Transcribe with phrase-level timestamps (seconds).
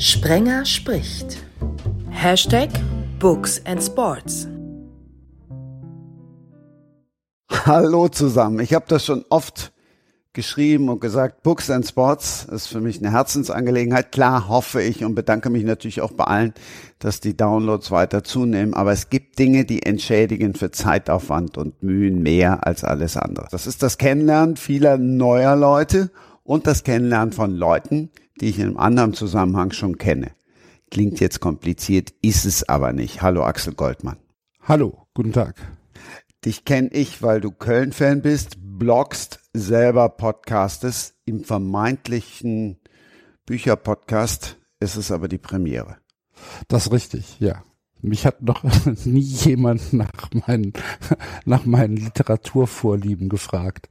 [0.00, 1.36] Sprenger spricht.
[2.08, 2.70] Hashtag
[3.18, 4.48] Books and Sports.
[7.50, 8.60] Hallo zusammen.
[8.60, 9.74] Ich habe das schon oft
[10.32, 14.10] geschrieben und gesagt, Books and Sports ist für mich eine Herzensangelegenheit.
[14.10, 16.54] Klar hoffe ich und bedanke mich natürlich auch bei allen,
[16.98, 18.72] dass die Downloads weiter zunehmen.
[18.72, 23.48] Aber es gibt Dinge, die entschädigen für Zeitaufwand und Mühen mehr als alles andere.
[23.50, 26.10] Das ist das Kennenlernen vieler neuer Leute
[26.42, 28.10] und das Kennenlernen von Leuten,
[28.40, 30.32] die ich in einem anderen Zusammenhang schon kenne.
[30.90, 33.22] Klingt jetzt kompliziert, ist es aber nicht.
[33.22, 34.16] Hallo Axel Goldmann.
[34.62, 35.56] Hallo, guten Tag.
[36.44, 41.14] Dich kenne ich, weil du Köln-Fan bist, bloggst, selber podcastest.
[41.26, 42.80] Im vermeintlichen
[43.46, 45.98] Bücherpodcast ist es aber die Premiere.
[46.68, 47.62] Das ist richtig, ja.
[48.00, 48.64] Mich hat noch
[49.04, 50.72] nie jemand nach meinen,
[51.44, 53.90] nach meinen Literaturvorlieben gefragt.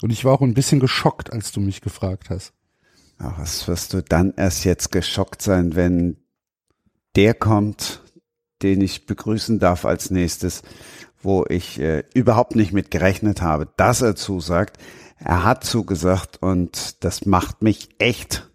[0.00, 2.55] Und ich war auch ein bisschen geschockt, als du mich gefragt hast.
[3.20, 6.18] Ja, was wirst du dann erst jetzt geschockt sein, wenn
[7.14, 8.02] der kommt,
[8.62, 10.62] den ich begrüßen darf als nächstes,
[11.22, 14.78] wo ich äh, überhaupt nicht mit gerechnet habe, dass er zusagt.
[15.18, 18.50] Er hat zugesagt und das macht mich echt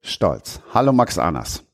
[0.00, 0.60] stolz.
[0.72, 1.64] Hallo Max Anas.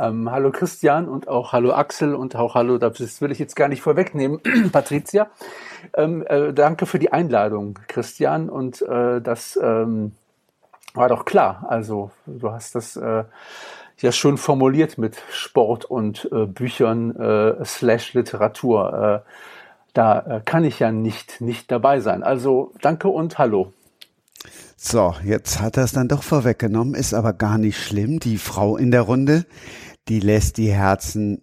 [0.00, 3.68] Ähm, hallo Christian und auch hallo Axel und auch hallo, das will ich jetzt gar
[3.68, 4.40] nicht vorwegnehmen,
[4.72, 5.28] Patricia.
[5.94, 8.48] Ähm, äh, danke für die Einladung, Christian.
[8.48, 10.12] Und äh, das ähm,
[10.94, 11.66] war doch klar.
[11.68, 13.24] Also du hast das äh,
[13.98, 19.24] ja schon formuliert mit Sport und äh, Büchern äh, slash Literatur.
[19.24, 19.30] Äh,
[19.94, 22.22] da äh, kann ich ja nicht, nicht dabei sein.
[22.22, 23.72] Also danke und hallo.
[24.76, 28.20] So, jetzt hat er es dann doch vorweggenommen, ist aber gar nicht schlimm.
[28.20, 29.44] Die Frau in der Runde,
[30.06, 31.42] die lässt die Herzen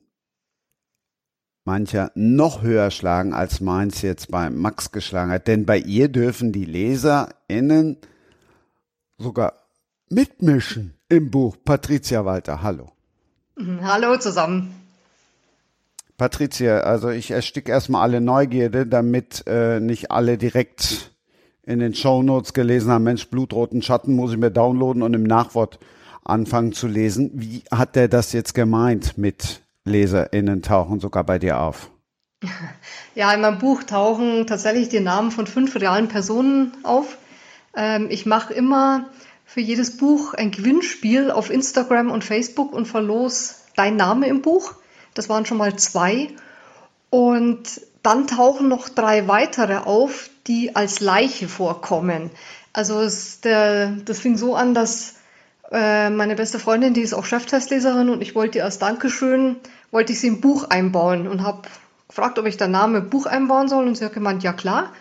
[1.66, 5.48] mancher noch höher schlagen, als meins jetzt bei Max geschlagen hat.
[5.48, 7.98] Denn bei ihr dürfen die LeserInnen
[9.18, 9.54] sogar
[10.10, 11.58] mitmischen im Buch.
[11.64, 12.92] Patricia Walter, hallo.
[13.56, 14.74] Mhm, hallo zusammen.
[16.18, 21.12] Patricia, also ich erstick erstmal alle Neugierde, damit äh, nicht alle direkt
[21.64, 25.80] in den Shownotes gelesen haben, Mensch, blutroten Schatten muss ich mir downloaden und im Nachwort
[26.24, 27.32] anfangen zu lesen.
[27.34, 31.92] Wie hat der das jetzt gemeint mit LeserInnen tauchen sogar bei dir auf?
[33.16, 37.18] Ja, in meinem Buch tauchen tatsächlich die Namen von fünf realen Personen auf.
[37.76, 39.10] Ähm, ich mache immer
[39.46, 44.74] für jedes Buch ein Gewinnspiel auf Instagram und Facebook und verlos dein Name im Buch.
[45.14, 46.30] Das waren schon mal zwei.
[47.10, 52.32] Und dann tauchen noch drei weitere auf, die als Leiche vorkommen.
[52.74, 55.16] Also es, der, das fing so an, dass
[55.72, 59.56] äh, meine beste Freundin, die ist auch Cheftestleserin und ich wollte ihr als Dankeschön,
[59.92, 61.62] wollte ich sie im Buch einbauen und habe
[62.08, 64.92] gefragt, ob ich der Name Buch einbauen soll und sie hat gemeint, ja klar.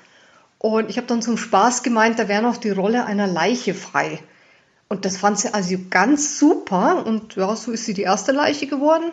[0.59, 4.21] Und ich habe dann zum Spaß gemeint, da wäre noch die Rolle einer Leiche frei.
[4.89, 8.67] Und das fand sie also ganz super und ja, so ist sie die erste Leiche
[8.67, 9.11] geworden.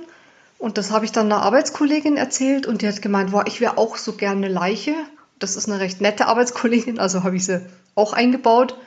[0.57, 3.78] Und das habe ich dann einer Arbeitskollegin erzählt und die hat gemeint, boah, ich wäre
[3.78, 4.94] auch so gerne eine Leiche.
[5.40, 7.66] Das ist eine recht nette Arbeitskollegin, also habe ich sie
[7.96, 8.78] auch eingebaut.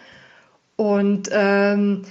[0.76, 2.04] Und ähm,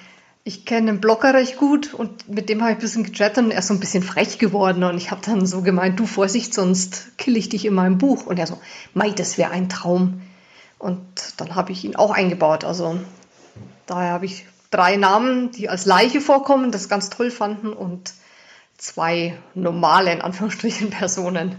[0.44, 3.52] ich kenne den Blogger recht gut und mit dem habe ich ein bisschen gechattet und
[3.52, 6.54] er ist so ein bisschen frech geworden und ich habe dann so gemeint, du Vorsicht,
[6.54, 8.26] sonst kill ich dich in meinem Buch.
[8.26, 8.60] Und er so,
[8.94, 10.22] mei, das wäre ein Traum.
[10.84, 11.02] Und
[11.38, 12.66] dann habe ich ihn auch eingebaut.
[12.66, 13.00] Also
[13.86, 18.14] daher habe ich drei Namen, die als Leiche vorkommen, das ganz toll fanden und
[18.78, 21.56] zwei normale, in Anführungsstrichen, Personen.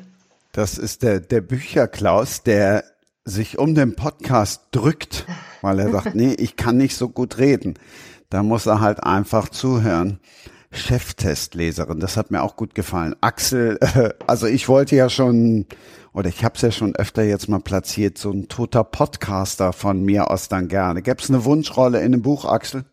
[0.53, 2.85] Das ist der, der Bücherklaus, der
[3.25, 5.25] sich um den Podcast drückt,
[5.63, 7.79] weil er sagt, nee, ich kann nicht so gut reden.
[8.29, 10.21] Da muss er halt einfach zuhören.
[10.71, 13.17] Cheftestleserin, das hat mir auch gut gefallen.
[13.23, 15.67] Axel, äh, also ich wollte ja schon,
[16.15, 20.03] oder ich habe es ja schon öfter jetzt mal platziert, so ein toter Podcaster von
[20.03, 21.03] mir aus dann gerne.
[21.03, 22.85] Gäbe es eine Wunschrolle in dem Buch, Axel?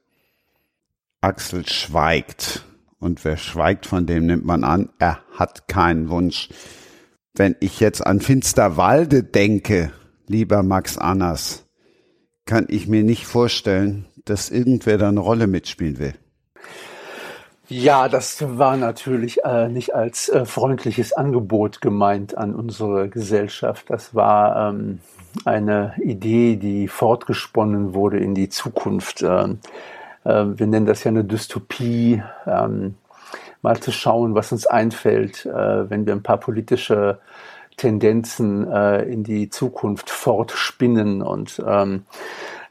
[1.21, 2.65] Axel schweigt.
[2.97, 6.49] Und wer schweigt, von dem nimmt man an, er hat keinen Wunsch.
[7.35, 9.91] Wenn ich jetzt an Finsterwalde denke,
[10.27, 11.65] lieber Max Annas,
[12.45, 16.15] kann ich mir nicht vorstellen, dass irgendwer da eine Rolle mitspielen will.
[17.73, 23.90] Ja, das war natürlich äh, nicht als äh, freundliches Angebot gemeint an unsere Gesellschaft.
[23.90, 25.00] Das war ähm,
[25.46, 29.22] eine Idee, die fortgesponnen wurde in die Zukunft.
[29.22, 29.59] Ähm,
[30.26, 32.22] äh, wir nennen das ja eine Dystopie.
[32.46, 32.96] Ähm,
[33.62, 37.20] mal zu schauen, was uns einfällt, äh, wenn wir ein paar politische
[37.78, 42.06] Tendenzen äh, in die Zukunft fortspinnen und ähm,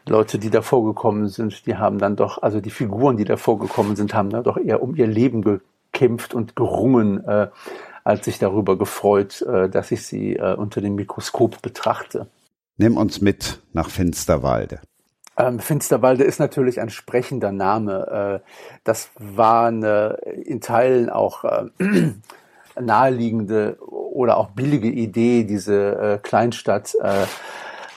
[0.09, 3.97] Leute, die da vorgekommen sind, die haben dann doch, also die Figuren, die da vorgekommen
[3.97, 7.49] sind, haben dann doch eher um ihr Leben gekämpft und gerungen, äh,
[8.03, 12.27] als sich darüber gefreut, äh, dass ich sie äh, unter dem Mikroskop betrachte.
[12.77, 14.81] Nimm uns mit nach Finsterwalde.
[15.37, 18.41] Ähm, Finsterwalde ist natürlich ein sprechender Name.
[18.43, 18.49] Äh,
[18.85, 21.67] das war eine in Teilen auch äh,
[22.81, 26.97] naheliegende oder auch billige Idee, diese äh, Kleinstadt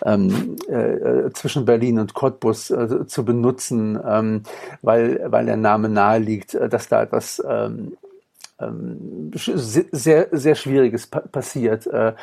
[0.06, 4.44] ähm, äh, zwischen Berlin und Cottbus äh, zu benutzen, ähm,
[4.82, 7.98] weil, weil der Name naheliegt, äh, dass da etwas ähm,
[9.34, 11.88] sehr, sehr Schwieriges passiert.
[11.88, 12.14] Äh,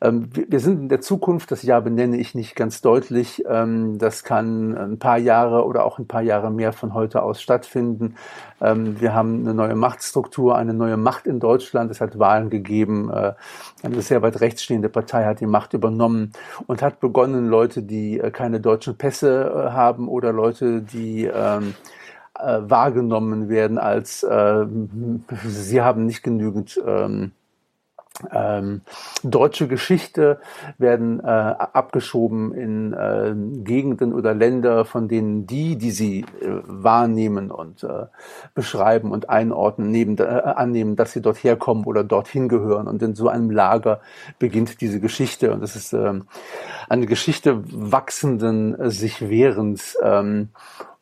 [0.00, 3.42] ähm, wir sind in der Zukunft, das Jahr benenne ich nicht ganz deutlich.
[3.48, 7.40] Ähm, das kann ein paar Jahre oder auch ein paar Jahre mehr von heute aus
[7.40, 8.16] stattfinden.
[8.60, 11.92] Wir haben eine neue Machtstruktur, eine neue Macht in Deutschland.
[11.92, 13.08] Es hat Wahlen gegeben.
[13.08, 13.34] Äh,
[13.84, 16.32] eine sehr weit rechtsstehende Partei hat die Macht übernommen
[16.66, 21.30] und hat begonnen, Leute, die äh, keine deutschen Pässe haben oder Leute, die
[22.38, 24.66] äh, wahrgenommen werden als äh,
[25.46, 27.32] sie haben nicht genügend ähm,
[28.32, 28.80] ähm,
[29.22, 30.40] deutsche Geschichte
[30.76, 33.32] werden äh, abgeschoben in äh,
[33.62, 36.26] Gegenden oder Länder, von denen die, die sie äh,
[36.66, 38.06] wahrnehmen und äh,
[38.54, 42.88] beschreiben und einordnen, neben, äh, annehmen, dass sie dort herkommen oder dorthin gehören.
[42.88, 44.00] Und in so einem Lager
[44.38, 45.52] beginnt diese Geschichte.
[45.52, 46.14] Und es ist äh,
[46.88, 49.96] eine Geschichte wachsenden, äh, sich wehrens.
[50.02, 50.48] Ähm,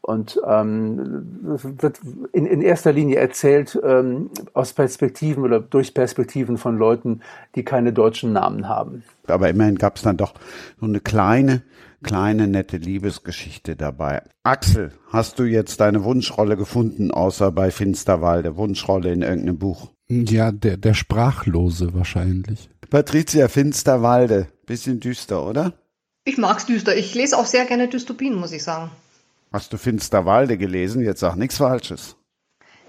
[0.06, 1.98] und ähm, wird
[2.32, 7.22] in, in erster Linie erzählt ähm, aus Perspektiven oder durch Perspektiven von Leuten,
[7.56, 9.02] die keine deutschen Namen haben.
[9.26, 10.34] Aber immerhin gab es dann doch
[10.78, 11.62] so eine kleine,
[12.04, 14.22] kleine, nette Liebesgeschichte dabei.
[14.44, 18.56] Axel, hast du jetzt deine Wunschrolle gefunden, außer bei Finsterwalde?
[18.56, 19.90] Wunschrolle in irgendeinem Buch?
[20.06, 22.70] Ja, der, der Sprachlose wahrscheinlich.
[22.90, 25.72] Patricia Finsterwalde, bisschen düster, oder?
[26.24, 26.94] Ich mag's düster.
[26.94, 28.92] Ich lese auch sehr gerne Dystopien, muss ich sagen.
[29.56, 31.02] Hast du Finsterwalde gelesen?
[31.02, 32.16] Jetzt sag nichts Falsches.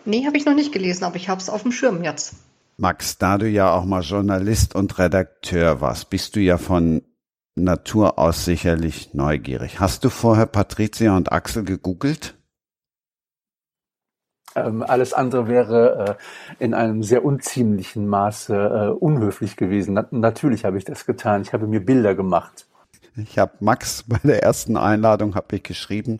[0.03, 2.35] Nee, habe ich noch nicht gelesen, aber ich habe es auf dem Schirm jetzt.
[2.75, 7.03] Max, da du ja auch mal Journalist und Redakteur warst, bist du ja von
[7.55, 9.79] Natur aus sicherlich neugierig.
[9.79, 12.35] Hast du vorher Patricia und Axel gegoogelt?
[14.53, 16.17] Ähm, alles andere wäre
[16.59, 19.93] äh, in einem sehr unziemlichen Maße äh, unhöflich gewesen.
[19.93, 21.43] Na natürlich habe ich das getan.
[21.43, 22.67] Ich habe mir Bilder gemacht.
[23.17, 26.19] Ich habe Max bei der ersten Einladung habe ich geschrieben,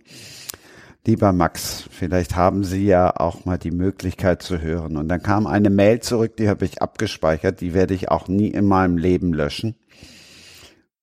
[1.05, 4.97] lieber Max, vielleicht haben Sie ja auch mal die Möglichkeit zu hören.
[4.97, 8.49] Und dann kam eine Mail zurück, die habe ich abgespeichert, die werde ich auch nie
[8.49, 9.75] in meinem Leben löschen,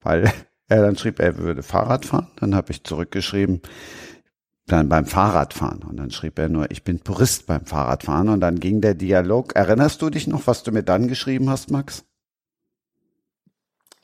[0.00, 0.30] weil
[0.68, 2.28] er dann schrieb, er würde Fahrrad fahren.
[2.36, 3.62] Dann habe ich zurückgeschrieben,
[4.66, 5.82] dann beim Fahrradfahren.
[5.82, 8.28] Und dann schrieb er nur, ich bin Purist beim Fahrradfahren.
[8.28, 9.54] Und dann ging der Dialog.
[9.54, 12.04] Erinnerst du dich noch, was du mir dann geschrieben hast, Max?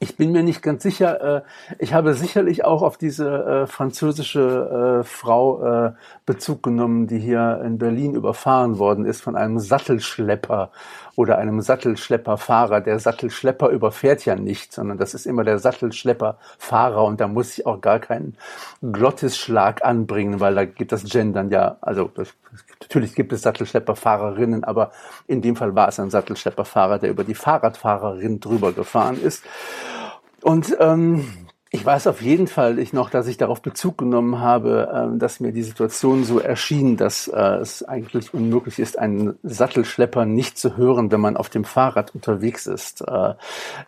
[0.03, 1.37] Ich bin mir nicht ganz sicher.
[1.37, 1.43] Äh,
[1.79, 5.93] ich habe sicherlich auch auf diese äh, französische äh, Frau
[6.25, 10.71] Bezug genommen, die hier in Berlin überfahren worden ist von einem Sattelschlepper
[11.17, 12.81] oder einem Sattelschlepperfahrer.
[12.81, 17.67] Der Sattelschlepper überfährt ja nicht, sondern das ist immer der Sattelschlepperfahrer und da muss ich
[17.67, 18.37] auch gar keinen
[18.81, 22.35] Glottisschlag anbringen, weil da gibt das Gendern ja, also das,
[22.81, 24.93] natürlich gibt es Sattelschlepperfahrerinnen, aber
[25.27, 29.45] in dem Fall war es ein Sattelschlepperfahrer, der über die Fahrradfahrerin drüber gefahren ist.
[30.43, 31.27] Und ähm,
[31.73, 35.39] ich weiß auf jeden Fall ich noch, dass ich darauf Bezug genommen habe, ähm, dass
[35.39, 40.77] mir die Situation so erschien, dass äh, es eigentlich unmöglich ist, einen Sattelschlepper nicht zu
[40.77, 43.03] hören, wenn man auf dem Fahrrad unterwegs ist.
[43.03, 43.35] Äh,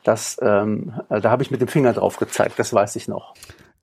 [0.04, 3.34] das, ähm, äh, da habe ich mit dem Finger drauf gezeigt, das weiß ich noch.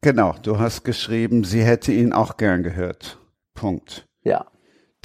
[0.02, 3.20] Genau, du hast geschrieben, sie hätte ihn auch gern gehört.
[3.54, 4.08] Punkt.
[4.24, 4.46] Ja.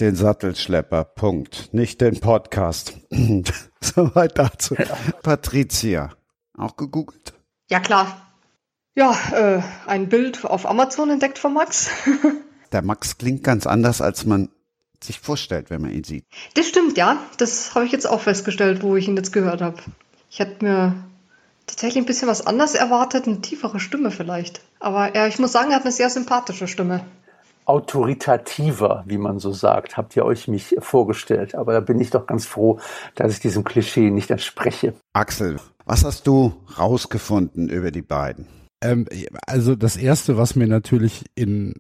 [0.01, 1.73] Den Sattelschlepper, Punkt.
[1.73, 2.95] Nicht den Podcast.
[3.81, 4.75] Soweit dazu.
[5.23, 6.11] Patricia,
[6.59, 7.33] auch gegoogelt?
[7.71, 8.33] Ja, klar.
[8.97, 11.91] Ja, äh, ein Bild auf Amazon entdeckt von Max.
[12.73, 14.49] Der Max klingt ganz anders, als man
[15.01, 16.25] sich vorstellt, wenn man ihn sieht.
[16.55, 17.19] Das stimmt, ja.
[17.39, 19.81] Das habe ich jetzt auch festgestellt, wo ich ihn jetzt gehört habe.
[20.29, 21.05] Ich hätte mir
[21.69, 24.61] tatsächlich ein bisschen was anderes erwartet, eine tiefere Stimme vielleicht.
[24.81, 27.05] Aber ja, ich muss sagen, er hat eine sehr sympathische Stimme.
[27.67, 31.55] Autoritativer, wie man so sagt, habt ihr euch mich vorgestellt.
[31.55, 32.79] Aber da bin ich doch ganz froh,
[33.15, 34.95] dass ich diesem Klischee nicht entspreche.
[35.13, 38.47] Axel, was hast du rausgefunden über die beiden?
[38.83, 39.07] Ähm,
[39.47, 41.75] also das erste, was mir natürlich in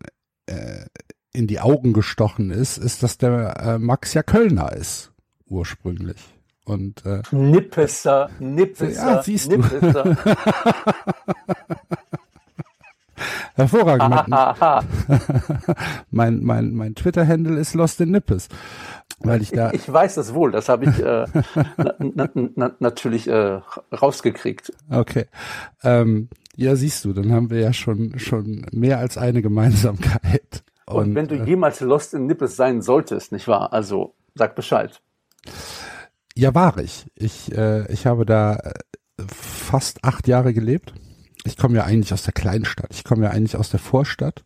[0.46, 0.86] äh,
[1.34, 5.12] in die Augen gestochen ist, ist, dass der äh, Max ja Kölner ist
[5.46, 6.16] ursprünglich.
[6.64, 10.04] Und äh, Nippeser, Nippeser, ja, siehst Nippeser.
[10.04, 10.16] Du.
[13.54, 14.28] Hervorragend.
[16.10, 18.48] mein mein, mein Twitter-Handle ist Lost in Nippes.
[19.20, 21.24] Weil ich, da ich, ich weiß das wohl, das habe ich äh,
[21.78, 23.60] na, na, na, natürlich äh,
[23.92, 24.72] rausgekriegt.
[24.90, 25.26] Okay.
[25.82, 30.64] Ähm, ja, siehst du, dann haben wir ja schon, schon mehr als eine Gemeinsamkeit.
[30.86, 33.72] Und, Und wenn du äh, jemals Lost in Nippes sein solltest, nicht wahr?
[33.72, 35.00] Also sag Bescheid.
[36.34, 37.06] Ja, war ich.
[37.14, 38.72] Ich, äh, ich habe da äh,
[39.26, 40.92] fast acht Jahre gelebt
[41.44, 42.88] ich komme ja eigentlich aus der Kleinstadt.
[42.90, 44.44] Ich komme ja eigentlich aus der Vorstadt,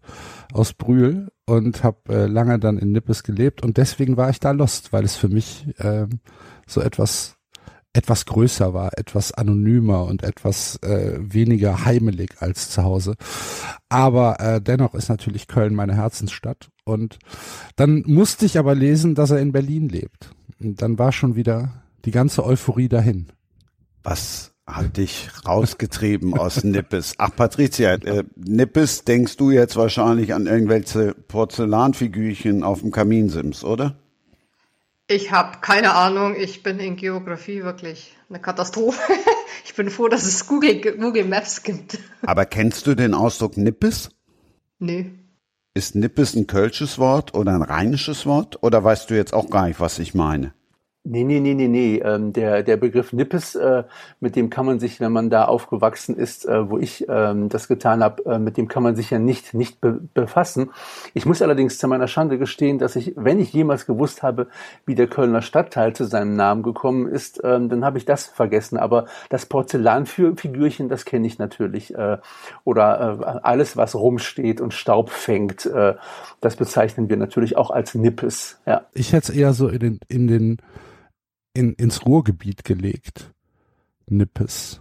[0.53, 4.51] aus Brühl und habe äh, lange dann in Nippes gelebt und deswegen war ich da
[4.51, 6.07] lost, weil es für mich äh,
[6.67, 7.39] so etwas
[7.95, 13.15] etwas größer war, etwas anonymer und etwas äh, weniger heimelig als zu Hause.
[13.89, 16.69] Aber äh, dennoch ist natürlich Köln meine Herzensstadt.
[16.85, 17.19] Und
[17.77, 20.31] dann musste ich aber lesen, dass er in Berlin lebt.
[20.61, 23.29] Und dann war schon wieder die ganze Euphorie dahin.
[24.03, 27.15] Was hat dich rausgetrieben aus Nippes?
[27.19, 33.97] Ach, Patricia, äh, Nippes denkst du jetzt wahrscheinlich an irgendwelche Porzellanfigürchen auf dem Kaminsims, oder?
[35.11, 36.37] Ich habe keine Ahnung.
[36.39, 39.01] Ich bin in Geografie wirklich eine Katastrophe.
[39.65, 41.99] Ich bin froh, dass es Google, Google Maps gibt.
[42.23, 44.11] Aber kennst du den Ausdruck Nippes?
[44.79, 45.11] Nee.
[45.75, 48.63] Ist Nippes ein kölsches Wort oder ein rheinisches Wort?
[48.63, 50.55] Oder weißt du jetzt auch gar nicht, was ich meine?
[51.11, 52.03] Nee, nee, nee, nee, nee.
[52.05, 53.85] Ähm, der, der Begriff Nippes, äh,
[54.21, 57.67] mit dem kann man sich, wenn man da aufgewachsen ist, äh, wo ich ähm, das
[57.67, 60.71] getan habe, äh, mit dem kann man sich ja nicht, nicht be befassen.
[61.15, 64.49] Ich muss allerdings zu meiner Schande gestehen, dass ich, wenn ich jemals gewusst habe,
[64.85, 68.77] wie der Kölner Stadtteil zu seinem Namen gekommen ist, ähm, dann habe ich das vergessen.
[68.77, 71.95] Aber das Porzellanfigürchen, das kenne ich natürlich.
[71.95, 72.19] Äh,
[72.65, 75.95] oder äh, alles, was rumsteht und Staub fängt, äh,
[76.43, 78.61] das bezeichnen wir natürlich auch als Nippes.
[78.67, 78.83] Ja.
[78.93, 80.59] Ich hätte es eher so in den, in den
[81.59, 83.33] in, ins Ruhrgebiet gelegt.
[84.07, 84.81] Nippes.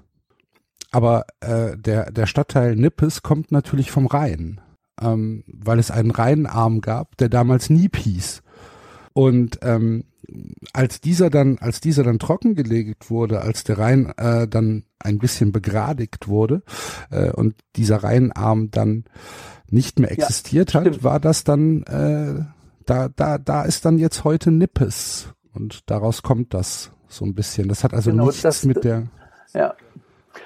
[0.91, 4.61] Aber äh, der, der Stadtteil Nippes kommt natürlich vom Rhein,
[5.01, 8.43] ähm, weil es einen Rheinarm gab, der damals Niep hieß.
[9.13, 10.03] Und ähm,
[10.71, 15.51] als dieser dann, als dieser dann trockengelegt wurde, als der Rhein äh, dann ein bisschen
[15.51, 16.61] begradigt wurde
[17.09, 19.05] äh, und dieser Rheinarm dann
[19.71, 22.45] nicht mehr existiert ja, hat, war das dann äh,
[22.85, 25.33] da, da, da ist dann jetzt heute Nippes.
[25.57, 27.67] Und daraus kommt das so ein bisschen.
[27.67, 29.07] Das hat also genau, nichts das, mit der
[29.53, 29.73] ja.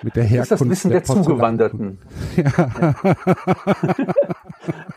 [0.03, 1.97] mit der Herkunft das ist das Wissen der, der Zugewanderten.
[2.37, 2.95] Ja.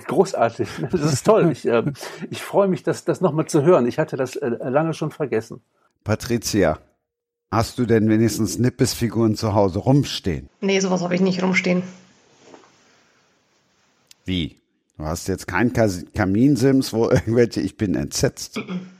[0.06, 0.68] Großartig.
[0.92, 1.50] Das ist toll.
[1.50, 1.82] Ich, äh,
[2.30, 3.86] ich freue mich, das, das nochmal zu hören.
[3.86, 5.62] Ich hatte das äh, lange schon vergessen.
[6.04, 6.78] Patricia,
[7.50, 10.48] hast du denn wenigstens Nippes-Figuren zu Hause rumstehen?
[10.60, 11.82] Nee, sowas habe ich nicht rumstehen.
[14.26, 14.60] Wie?
[14.98, 18.60] Du hast jetzt kein Kaminsims, wo irgendwelche, ich bin entsetzt.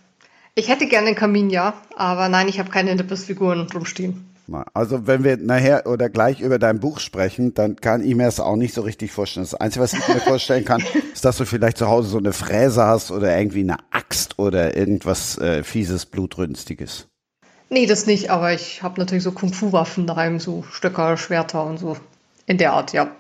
[0.56, 4.30] Ich hätte gerne einen Kamin, ja, aber nein, ich habe keine Nippes-Figuren rumstehen.
[4.72, 8.38] Also wenn wir nachher oder gleich über dein Buch sprechen, dann kann ich mir das
[8.38, 9.44] auch nicht so richtig vorstellen.
[9.44, 10.82] Das Einzige, was ich mir vorstellen kann,
[11.12, 14.76] ist, dass du vielleicht zu Hause so eine Fräse hast oder irgendwie eine Axt oder
[14.76, 17.08] irgendwas äh, fieses, blutrünstiges.
[17.70, 21.96] Nee, das nicht, aber ich habe natürlich so Kung-Fu-Waffen daheim, so Stöcker, Schwerter und so.
[22.46, 23.10] In der Art, ja.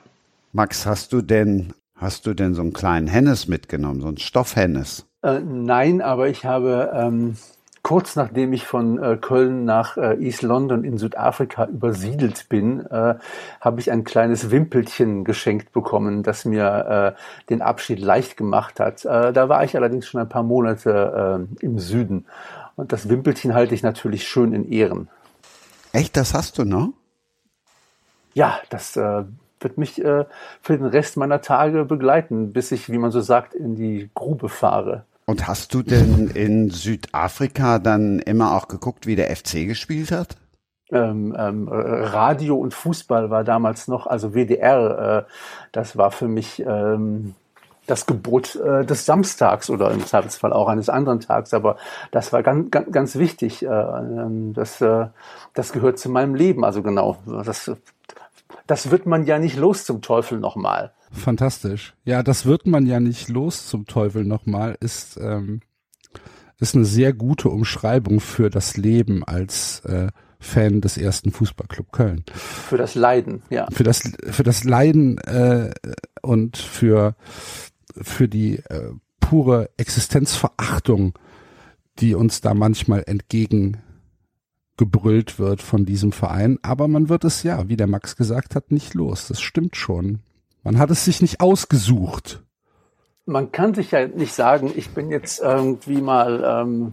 [0.52, 5.06] Max, hast du denn, hast du denn so einen kleinen Hennes mitgenommen, so einen Stoffhennes?
[5.24, 7.38] Äh, nein, aber ich habe ähm,
[7.82, 13.14] kurz nachdem ich von äh, Köln nach äh, East London in Südafrika übersiedelt bin, äh,
[13.58, 19.06] habe ich ein kleines Wimpelchen geschenkt bekommen, das mir äh, den Abschied leicht gemacht hat.
[19.06, 22.26] Äh, da war ich allerdings schon ein paar Monate im Süden.
[22.76, 25.08] Und das Wimpelchen halte ich natürlich schön in Ehren.
[25.92, 26.90] Echt, das hast du noch?
[28.34, 30.26] Ja, das wird mich äh,
[30.60, 34.48] für den Rest meiner Tage begleiten, bis ich, wie man so sagt, in die Grube
[34.48, 35.04] fahre.
[35.26, 40.36] Und hast du denn in Südafrika dann immer auch geguckt, wie der FC gespielt hat?
[40.92, 45.32] Ähm, ähm, Radio und Fußball war damals noch, also WDR, äh,
[45.72, 47.34] das war für mich ähm,
[47.86, 51.76] das Gebot äh, des Samstags oder im Zweifelsfall auch eines anderen Tags, aber
[52.10, 53.62] das war ganz, ganz, ganz wichtig.
[53.64, 55.06] Äh, ähm, das, äh,
[55.54, 57.16] das gehört zu meinem Leben, also genau.
[57.26, 57.70] Das,
[58.66, 60.92] das wird man ja nicht los zum Teufel nochmal.
[61.14, 61.94] Fantastisch.
[62.04, 65.60] Ja, das wird man ja nicht los zum Teufel nochmal, ist, ähm,
[66.58, 70.08] ist eine sehr gute Umschreibung für das Leben als äh,
[70.44, 72.24] Fan des ersten Fußballclub Köln.
[72.32, 73.66] Für das Leiden, ja.
[73.72, 75.72] Für das, für das Leiden äh,
[76.20, 77.16] und für,
[77.96, 78.90] für die äh,
[79.20, 81.18] pure Existenzverachtung,
[81.98, 86.58] die uns da manchmal entgegengebrüllt wird von diesem Verein.
[86.62, 89.28] Aber man wird es ja, wie der Max gesagt hat, nicht los.
[89.28, 90.20] Das stimmt schon.
[90.64, 92.42] Man hat es sich nicht ausgesucht.
[93.26, 96.92] Man kann sich ja nicht sagen, ich bin jetzt irgendwie mal ähm,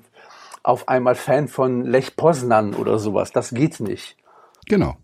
[0.61, 3.31] auf einmal Fan von Lech Poznan oder sowas.
[3.31, 4.17] Das geht nicht.
[4.67, 4.97] Genau.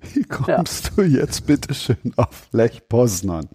[0.00, 0.92] Wie kommst ja.
[0.96, 3.48] du jetzt bitteschön auf Lech Poznan?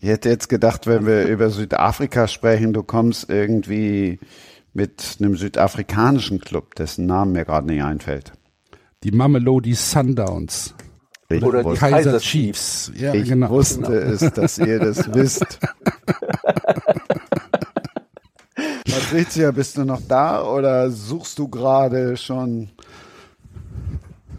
[0.00, 4.18] Ich hätte jetzt gedacht, wenn wir über Südafrika sprechen, du kommst irgendwie
[4.72, 8.32] mit einem südafrikanischen Club, dessen Namen mir gerade nicht einfällt.
[9.04, 10.74] Die Mamelodi Sundowns.
[11.30, 12.90] Ich Oder die Kaiser, Kaiser Chiefs.
[12.94, 13.50] Ja, ich genau.
[13.50, 13.92] wusste genau.
[13.92, 15.58] es, dass ihr das wisst.
[18.84, 22.70] Patricia, bist du noch da oder suchst du gerade schon?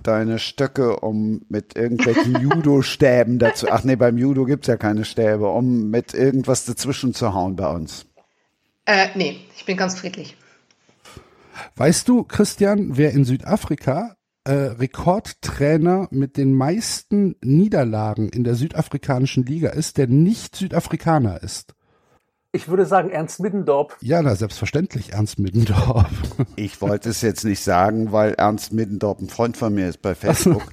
[0.03, 5.47] deine Stöcke, um mit irgendwelchen Judo-Stäben dazu, ach nee, beim Judo gibt's ja keine Stäbe,
[5.47, 8.05] um mit irgendwas dazwischen zu hauen bei uns?
[8.85, 10.35] Äh, nee, ich bin ganz friedlich.
[11.75, 19.45] Weißt du, Christian, wer in Südafrika äh, Rekordtrainer mit den meisten Niederlagen in der südafrikanischen
[19.45, 21.75] Liga ist, der nicht Südafrikaner ist?
[22.51, 23.95] Ich würde sagen Ernst Middendorp.
[24.01, 26.09] Ja, na, selbstverständlich Ernst Middendorp.
[26.55, 30.15] Ich wollte es jetzt nicht sagen, weil Ernst Middendorp ein Freund von mir ist bei
[30.15, 30.63] Facebook.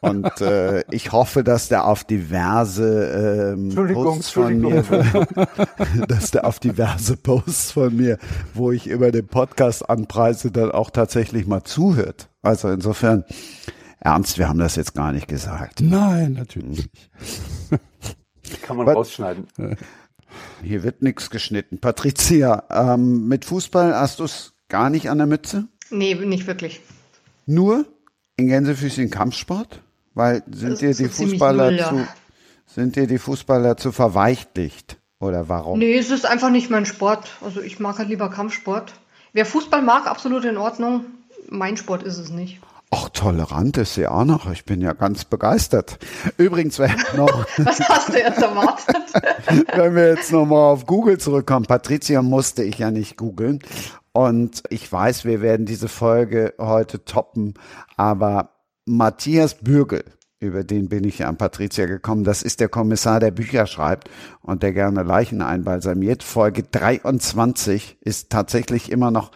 [0.00, 4.84] Und äh, ich hoffe, dass der auf diverse ähm, Posts von mir,
[6.08, 8.18] dass der auf diverse Posts von mir,
[8.54, 12.28] wo ich über den Podcast anpreise, dann auch tatsächlich mal zuhört.
[12.42, 13.24] Also insofern,
[13.98, 15.80] Ernst, wir haben das jetzt gar nicht gesagt.
[15.80, 17.10] Nein, natürlich nicht.
[18.62, 19.46] Kann man But, rausschneiden.
[20.62, 21.78] Hier wird nichts geschnitten.
[21.78, 25.66] Patricia, ähm, mit Fußball hast du es gar nicht an der Mütze?
[25.90, 26.80] Nee, nicht wirklich.
[27.46, 27.86] Nur
[28.36, 29.82] in Gänsefüßchen Kampfsport?
[30.14, 31.88] Weil sind dir die Fußballer null, ja.
[31.88, 32.06] zu
[32.66, 35.78] sind dir die Fußballer zu verweichlicht oder warum?
[35.78, 37.28] Nee, es ist einfach nicht mein Sport.
[37.40, 38.92] Also ich mag halt lieber Kampfsport.
[39.32, 41.04] Wer Fußball mag, absolut in Ordnung.
[41.48, 42.60] Mein Sport ist es nicht.
[42.92, 44.50] Ach, tolerant ist sie auch noch.
[44.50, 45.98] Ich bin ja ganz begeistert.
[46.38, 47.46] Übrigens, wer noch.
[47.58, 48.96] Was hast du jetzt erwartet?
[49.76, 51.66] wenn wir jetzt nochmal auf Google zurückkommen.
[51.66, 53.60] Patricia musste ich ja nicht googeln.
[54.12, 57.54] Und ich weiß, wir werden diese Folge heute toppen.
[57.96, 58.50] Aber
[58.86, 60.04] Matthias Bürgel,
[60.40, 62.24] über den bin ich ja an Patricia gekommen.
[62.24, 64.10] Das ist der Kommissar, der Bücher schreibt
[64.42, 66.24] und der gerne Leichen einbalsamiert.
[66.24, 69.30] Folge 23 ist tatsächlich immer noch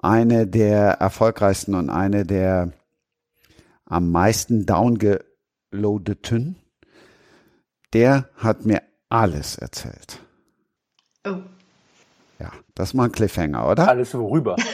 [0.00, 2.72] eine der erfolgreichsten und eine der
[3.86, 6.56] am meisten downgeloadeten,
[7.92, 10.20] der hat mir alles erzählt.
[11.26, 11.36] Oh.
[12.38, 13.88] Ja, das ist mal ein Cliffhanger, oder?
[13.88, 14.56] Alles worüber?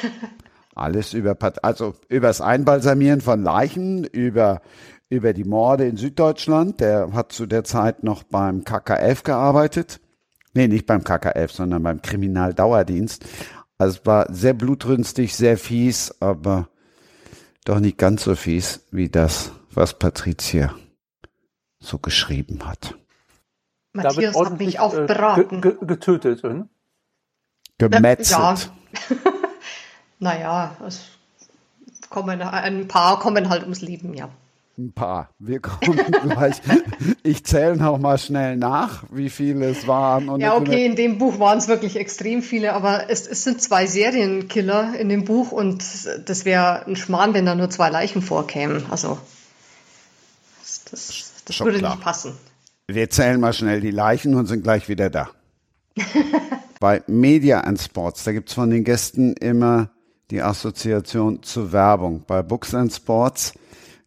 [0.77, 4.63] Alles über, also über das Einbalsamieren von Leichen, über,
[5.11, 6.81] über die Morde in Süddeutschland.
[6.81, 10.01] Der hat zu der Zeit noch beim KK11 gearbeitet.
[10.55, 13.27] Nee, nicht beim KK11, sondern beim Kriminaldauerdienst.
[13.77, 16.70] Also es war sehr blutrünstig, sehr fies, aber
[17.65, 20.75] doch nicht ganz so fies wie das, was Patricia
[21.79, 22.95] so geschrieben hat.
[23.93, 25.61] Matthias hat mich auch äh, beraten.
[25.61, 26.69] getötet, oder?
[27.79, 28.71] Gemetzelt.
[29.09, 29.17] Ja.
[30.19, 31.03] naja, es
[32.09, 34.29] kommen, ein paar kommen halt ums Leben, ja.
[34.81, 35.29] Ein paar.
[35.39, 36.57] Wir kommen gleich.
[37.23, 40.41] Ich zähle noch mal schnell nach, wie viele es waren.
[40.41, 43.87] ja, okay, in dem Buch waren es wirklich extrem viele, aber es, es, sind zwei
[43.87, 45.85] Serienkiller in dem Buch und
[46.25, 48.87] das wäre ein Schmarrn, wenn da nur zwei Leichen vorkämen.
[48.91, 49.19] Also,
[50.63, 51.97] das, das, das würde klar.
[51.97, 52.33] nicht passen.
[52.87, 55.29] Wir zählen mal schnell die Leichen und sind gleich wieder da.
[56.81, 59.91] Bei Media and Sports, da gibt es von den Gästen immer
[60.31, 62.25] die Assoziation zur Werbung.
[62.27, 63.53] Bei Books and Sports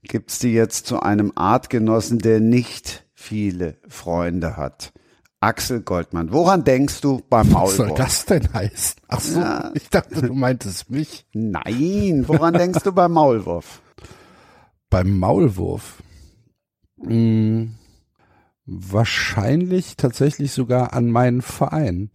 [0.04, 4.94] gibt's die jetzt zu einem Artgenossen, der nicht viele Freunde hat.
[5.40, 6.32] Axel Goldmann.
[6.32, 7.80] Woran denkst du beim Maulwurf?
[7.80, 8.96] Was soll das denn heißen?
[9.10, 9.72] Ach so, ja.
[9.74, 11.26] ich dachte, du meintest mich.
[11.34, 13.82] Nein, woran denkst du beim Maulwurf?
[14.90, 16.02] Beim Maulwurf?
[17.02, 17.76] Hm,
[18.66, 22.12] wahrscheinlich tatsächlich sogar an meinen Verein.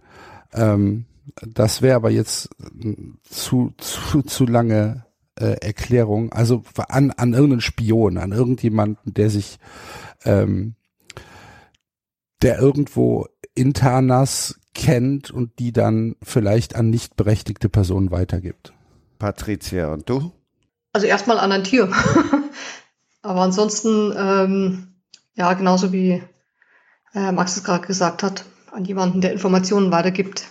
[0.54, 1.04] Ähm,
[1.46, 2.48] das wäre aber jetzt
[3.28, 5.04] zu, zu, zu lange
[5.40, 9.58] äh, Erklärung, also an, an irgendeinen Spion, an irgendjemanden, der sich,
[10.24, 10.74] ähm,
[12.42, 18.72] der irgendwo Internas kennt und die dann vielleicht an nicht berechtigte Personen weitergibt.
[19.18, 20.32] Patricia, und du?
[20.92, 21.90] Also erstmal an ein Tier.
[23.22, 24.94] Aber ansonsten, ähm,
[25.34, 26.22] ja, genauso wie
[27.14, 30.48] äh, Max es gerade gesagt hat, an jemanden, der Informationen weitergibt.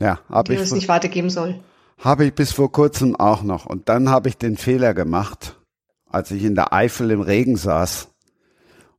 [0.00, 1.60] Ja, aber ich es nicht weitergeben soll.
[1.98, 3.66] Habe ich bis vor kurzem auch noch.
[3.66, 5.60] Und dann habe ich den Fehler gemacht,
[6.06, 8.08] als ich in der Eifel im Regen saß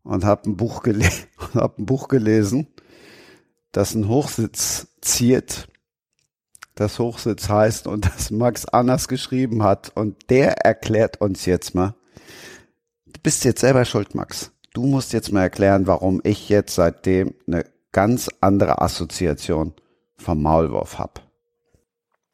[0.03, 0.83] und habe ein, Buch
[1.53, 2.67] hab ein Buch gelesen,
[3.71, 5.67] das einen Hochsitz ziert.
[6.75, 9.91] Das Hochsitz heißt und das Max Annas geschrieben hat.
[9.95, 11.95] Und der erklärt uns jetzt mal.
[13.05, 14.51] Du bist jetzt selber schuld, Max.
[14.73, 19.73] Du musst jetzt mal erklären, warum ich jetzt seitdem eine ganz andere Assoziation
[20.17, 21.24] vom Maulwurf habe.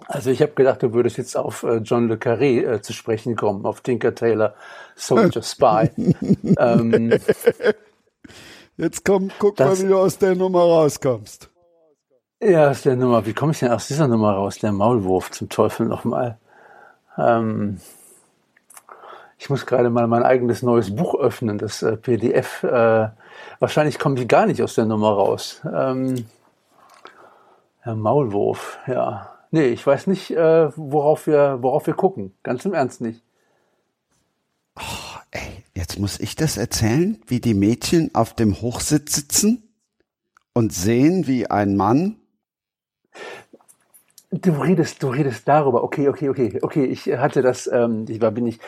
[0.08, 3.36] Also ich habe gedacht, du würdest jetzt auf äh, John le Carré äh, zu sprechen
[3.36, 4.54] kommen, auf Tinker Taylor,
[4.96, 5.90] Soldier Spy.
[6.58, 7.14] ähm,
[8.78, 11.50] jetzt komm, guck das, mal, wie du aus der Nummer rauskommst.
[12.42, 13.26] Ja, aus der Nummer.
[13.26, 14.58] Wie komme ich denn aus dieser Nummer raus?
[14.58, 16.38] Der Maulwurf zum Teufel nochmal.
[17.18, 17.80] Ähm,
[19.38, 22.64] ich muss gerade mal mein eigenes neues Buch öffnen, das äh, PDF.
[22.64, 23.10] Äh,
[23.60, 25.62] wahrscheinlich komme ich gar nicht aus der Nummer raus.
[25.66, 26.26] Ähm,
[27.86, 29.31] der Maulwurf, ja.
[29.52, 32.34] Nee, ich weiß nicht, äh, worauf, wir, worauf wir gucken.
[32.42, 33.22] Ganz im Ernst nicht.
[34.78, 35.12] Oh,
[35.74, 39.64] Jetzt muss ich das erzählen, wie die Mädchen auf dem Hochsitz sitzen
[40.54, 42.18] und sehen, wie ein Mann
[44.34, 45.84] Du redest, du redest darüber.
[45.84, 46.86] Okay, okay, okay, okay.
[46.86, 47.68] Ich hatte das.
[47.68, 48.60] Ähm, ich war, bin ich.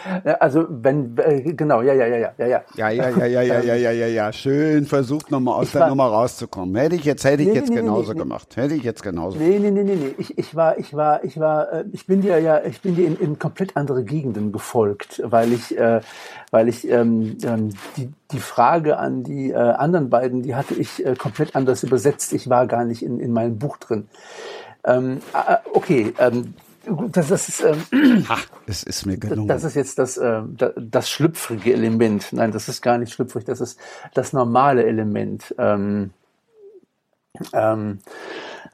[0.41, 2.61] Also wenn, äh, genau, ja, ja, ja, ja, ja, ja.
[2.75, 4.33] Ja, ja, ja, ja, ja, ja, ja, ja, ja.
[4.33, 6.75] Schön versucht nochmal aus Ich der war- Nummer rauszukommen.
[6.75, 8.19] Hätte ich jetzt, hätte ich Nee, jetzt nee, genauso nee.
[8.19, 8.57] gemacht.
[8.57, 9.37] Hätte ich jetzt genauso.
[9.37, 10.13] Nee, nee, nee, nee, nee.
[10.17, 13.07] Ich, ich war, ich war, ich war, äh, ich bin dir ja, ich bin dir
[13.07, 16.01] in, in komplett andere Gegenden gefolgt, weil ich, äh,
[16.51, 21.05] weil ich ähm, ähm, die, die Frage an die äh, anderen beiden, die hatte ich
[21.05, 22.33] äh, komplett anders übersetzt.
[22.33, 24.09] Ich war gar nicht in, in meinem Buch drin.
[24.85, 26.53] Ähm, äh, okay, ähm,
[26.85, 29.47] gut, das, das ist, ähm, Ha, es ist mir gelungen.
[29.47, 32.33] das ist jetzt das, äh, da- das schlüpfrige Element.
[32.33, 33.79] Nein, das ist gar nicht schlüpfrig, das ist
[34.13, 35.55] das normale Element.
[35.57, 36.11] Ähm,
[37.53, 37.99] ähm,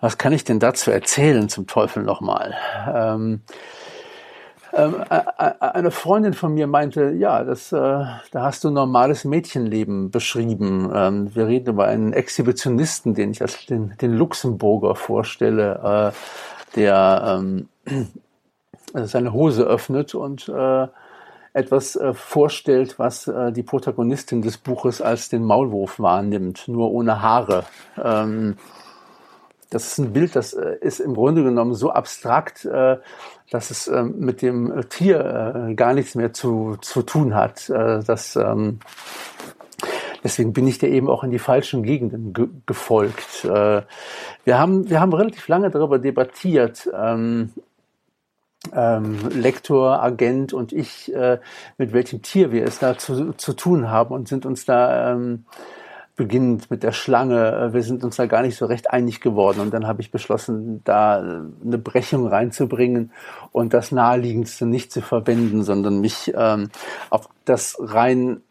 [0.02, 2.56] was kann ich denn dazu erzählen, zum Teufel nochmal?
[2.94, 3.42] Ähm,
[4.74, 5.04] ähm,
[5.60, 10.92] eine Freundin von mir meinte, ja, das, äh, da hast du normales Mädchenleben beschrieben.
[10.94, 17.40] Ähm, wir reden über einen Exhibitionisten, den ich als den, den Luxemburger vorstelle, äh, der
[17.40, 17.70] ähm,
[18.94, 20.88] seine Hose öffnet und äh,
[21.54, 27.22] etwas äh, vorstellt, was äh, die Protagonistin des Buches als den Maulwurf wahrnimmt, nur ohne
[27.22, 27.64] Haare.
[28.02, 28.58] Ähm,
[29.70, 32.98] das ist ein Bild, das äh, ist im Grunde genommen so abstrakt, äh,
[33.52, 37.70] dass es ähm, mit dem Tier äh, gar nichts mehr zu, zu tun hat.
[37.70, 38.80] Das, ähm,
[40.24, 43.44] deswegen bin ich dir eben auch in die falschen Gegenden ge gefolgt.
[43.44, 43.86] Wir,
[44.48, 47.52] haben, wir haben relativ lange darüber debattiert, ähm,
[48.74, 51.40] ähm, Lektor, Agent und ich, äh,
[51.78, 55.46] mit welchem Tier wir es da zu, zu tun haben und sind uns da ähm,
[56.20, 59.62] beginnend mit der Schlange, äh, wir sind uns da gar nicht so recht einig geworden.
[59.62, 63.12] Und dann habe ich beschlossen, da äh, eine Brechung reinzubringen
[63.54, 66.70] und das Naheliegendste nicht zu verwenden, sondern mich ähm,
[67.10, 68.42] auf das rein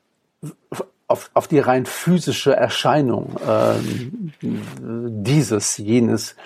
[1.09, 6.37] auf, auf die rein physische Erscheinung ähm, dieses, jenes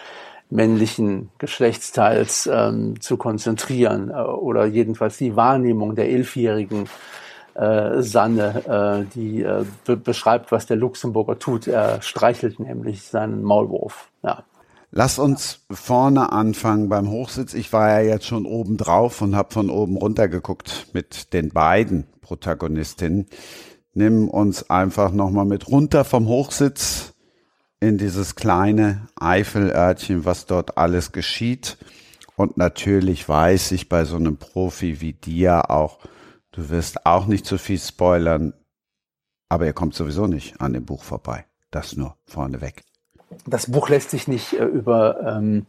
[0.51, 6.89] männlichen Geschlechtsteils ähm, zu konzentrieren äh, oder jedenfalls die Wahrnehmung der elfjährigen
[7.55, 11.67] äh, Sanne, äh, die äh, be beschreibt, was der Luxemburger tut.
[11.67, 14.09] Er streichelt nämlich seinen Maulwurf.
[14.23, 14.45] Ja.
[14.91, 17.55] Lass uns vorne anfangen beim Hochsitz.
[17.55, 21.49] Ich war ja jetzt schon oben drauf und habe von oben runter geguckt mit den
[21.49, 23.27] beiden Protagonistinnen.
[23.95, 27.15] Nimm uns einfach nochmal mit runter vom Hochsitz
[27.81, 31.79] in dieses kleine Eifelörtchen, was dort alles geschieht.
[32.37, 35.99] Und natürlich weiß ich bei so einem Profi wie dir auch,
[36.53, 38.55] du wirst auch nicht zu viel spoilern,
[39.49, 41.47] aber ihr kommt sowieso nicht an dem Buch vorbei.
[41.71, 42.85] Das nur vorneweg.
[43.47, 45.67] Das Buch lässt sich nicht äh, über ähm,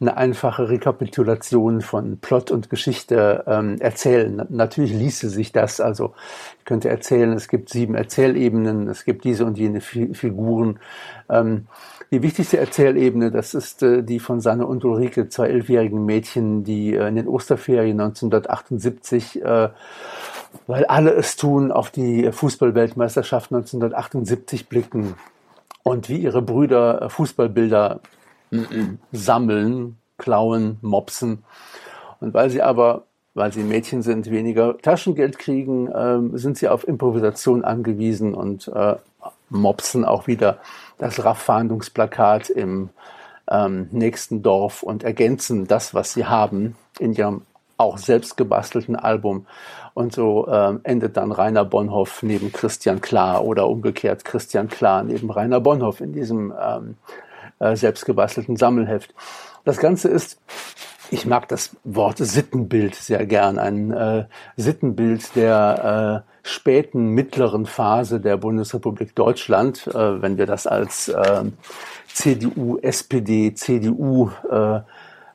[0.00, 4.32] eine einfache Rekapitulation von Plot und Geschichte ähm, erzählen.
[4.36, 5.80] Na, natürlich ließe sich das.
[5.80, 6.14] Also
[6.58, 10.78] ich könnte erzählen, es gibt sieben Erzählebenen, es gibt diese und jene Fi Figuren.
[11.28, 11.66] Ähm,
[12.10, 16.94] die wichtigste Erzählebene, das ist äh, die von Sanne und Ulrike, zwei elfjährigen Mädchen, die
[16.94, 19.68] äh, in den Osterferien 1978 äh,
[20.66, 25.14] weil alle es tun, auf die Fußballweltmeisterschaft 1978 blicken
[25.82, 28.00] und wie ihre Brüder Fußballbilder
[29.12, 31.44] sammeln, klauen, mopsen.
[32.20, 36.86] Und weil sie aber, weil sie Mädchen sind, weniger Taschengeld kriegen, ähm, sind sie auf
[36.86, 38.96] Improvisation angewiesen und äh,
[39.50, 40.58] mopsen auch wieder
[40.98, 42.90] das RAF-Fahndungsplakat im
[43.50, 47.42] ähm, nächsten Dorf und ergänzen das, was sie haben, in ihrem
[47.76, 49.46] auch selbst gebastelten Album.
[49.94, 55.30] Und so ähm, endet dann Rainer Bonhoff neben Christian Klar oder umgekehrt Christian Klar neben
[55.30, 56.96] Rainer Bonhoff in diesem ähm,
[57.58, 59.14] äh, selbst gebastelten Sammelheft.
[59.64, 60.40] Das Ganze ist,
[61.10, 68.20] ich mag das Wort Sittenbild sehr gern, ein äh, Sittenbild der äh, späten mittleren Phase
[68.20, 71.44] der Bundesrepublik Deutschland, äh, wenn wir das als äh,
[72.12, 74.80] CDU, SPD, CDU äh,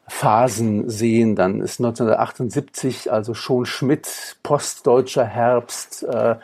[0.07, 6.35] Phasen sehen, dann ist 1978 also schon Schmidt, postdeutscher Herbst, äh,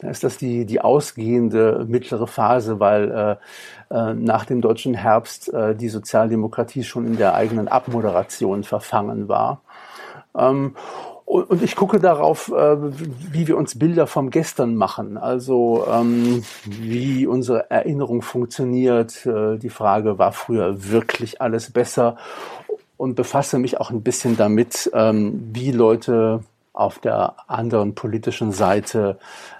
[0.00, 3.38] da ist das die, die ausgehende mittlere Phase, weil
[3.90, 9.28] äh, äh, nach dem deutschen Herbst äh, die Sozialdemokratie schon in der eigenen Abmoderation verfangen
[9.28, 9.60] war.
[10.36, 10.76] Ähm,
[11.28, 12.76] und, ich gucke darauf, äh,
[13.32, 19.26] wie wir uns Bilder vom Gestern machen, also ähm, wie unsere Erinnerung funktioniert.
[19.26, 22.16] Äh, die Frage, war früher wirklich alles besser?
[22.96, 29.18] und befasse mich auch ein bisschen damit, ähm, wie Leute auf der anderen politischen Seite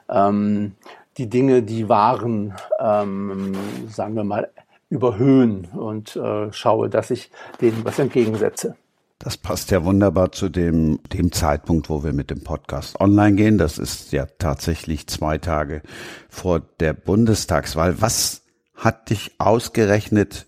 [0.09, 0.75] ähm,
[1.19, 4.51] die Dinge, die waren, sagen wir mal,
[4.89, 8.77] überhöhen und äh, schaue, dass ich denen was entgegensetze.
[9.19, 13.59] Das passt ja wunderbar zu dem, dem Zeitpunkt, wo wir mit dem Podcast online gehen.
[13.59, 15.83] Das ist ja tatsächlich zwei Tage
[16.29, 18.01] vor der Bundestagswahl.
[18.01, 18.43] Was
[18.77, 20.47] hat dich ausgerechnet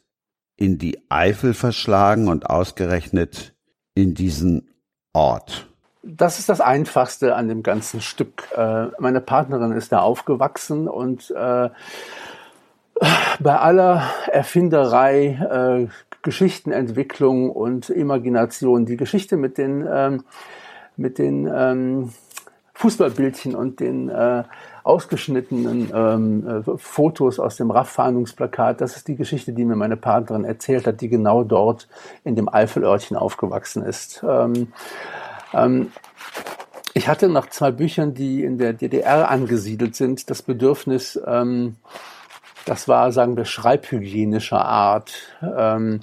[0.57, 3.55] in die Eifel verschlagen und ausgerechnet
[3.95, 4.69] in diesen
[5.13, 5.67] Ort?
[6.03, 8.49] Das ist das Einfachste an dem ganzen Stück.
[8.57, 11.71] Äh, meine Partnerin ist da aufgewachsen und äh,
[13.41, 20.25] bei aller Erfinderei, äh, Geschichtenentwicklung und Imagination, die Geschichte mit den, ähm,
[20.97, 22.13] mit den ähm,
[22.75, 24.45] Fußballbildchen und den äh,
[24.85, 30.45] ausgeschnittenen ähm, äh, Fotos aus dem RAF-Fahndungsplakat, das ist die Geschichte, die mir meine Partnerin
[30.45, 31.89] erzählt hat, die genau dort
[32.25, 34.25] in dem Eifelörtchen aufgewachsen ist.
[34.27, 34.69] Ähm,
[35.53, 35.93] ähm,
[36.95, 41.77] ich hatte nach zwei Büchern, die in der DDR angesiedelt sind, das Bedürfnis, ähm,
[42.65, 46.01] das war, sagen wir, schreibhygienischer Art, ähm,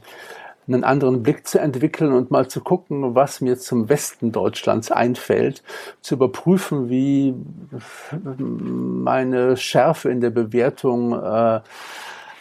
[0.68, 5.64] einen anderen Blick zu entwickeln und mal zu gucken, was mir zum Westen Deutschlands einfällt,
[6.02, 7.34] zu überprüfen, wie
[8.38, 11.62] meine Schärfe in der Bewertung äh,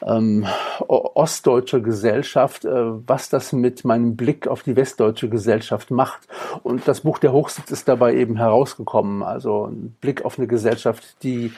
[0.05, 0.47] ähm,
[0.89, 2.71] ostdeutscher Gesellschaft, äh,
[3.07, 6.21] was das mit meinem Blick auf die westdeutsche Gesellschaft macht.
[6.63, 9.23] Und das Buch Der Hochsitz ist dabei eben herausgekommen.
[9.23, 11.53] Also ein Blick auf eine Gesellschaft, die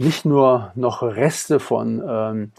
[0.00, 2.52] nicht nur noch Reste von ähm,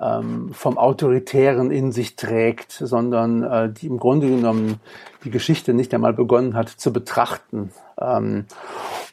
[0.00, 4.80] ähm, vom Autoritären in sich trägt, sondern äh, die im Grunde genommen
[5.24, 7.72] die Geschichte nicht einmal begonnen hat zu betrachten.
[8.00, 8.44] Ähm,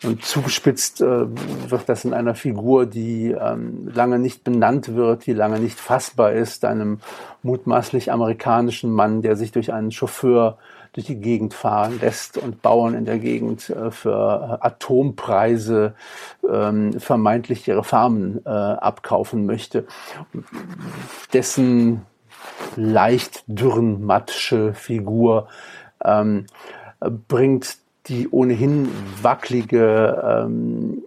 [0.03, 1.25] und zugespitzt äh,
[1.69, 6.33] wird das in einer Figur, die ähm, lange nicht benannt wird, die lange nicht fassbar
[6.33, 6.99] ist, einem
[7.41, 10.57] mutmaßlich amerikanischen Mann, der sich durch einen Chauffeur
[10.95, 15.93] durch die Gegend fahren lässt und Bauern in der Gegend äh, für Atompreise
[16.49, 19.85] ähm, vermeintlich ihre Farmen äh, abkaufen möchte.
[21.33, 22.05] Dessen
[22.77, 25.49] leicht dürrenmatsche Figur
[26.03, 26.45] ähm,
[27.27, 27.77] bringt
[28.07, 28.87] die ohnehin
[29.21, 31.03] wackelige ähm,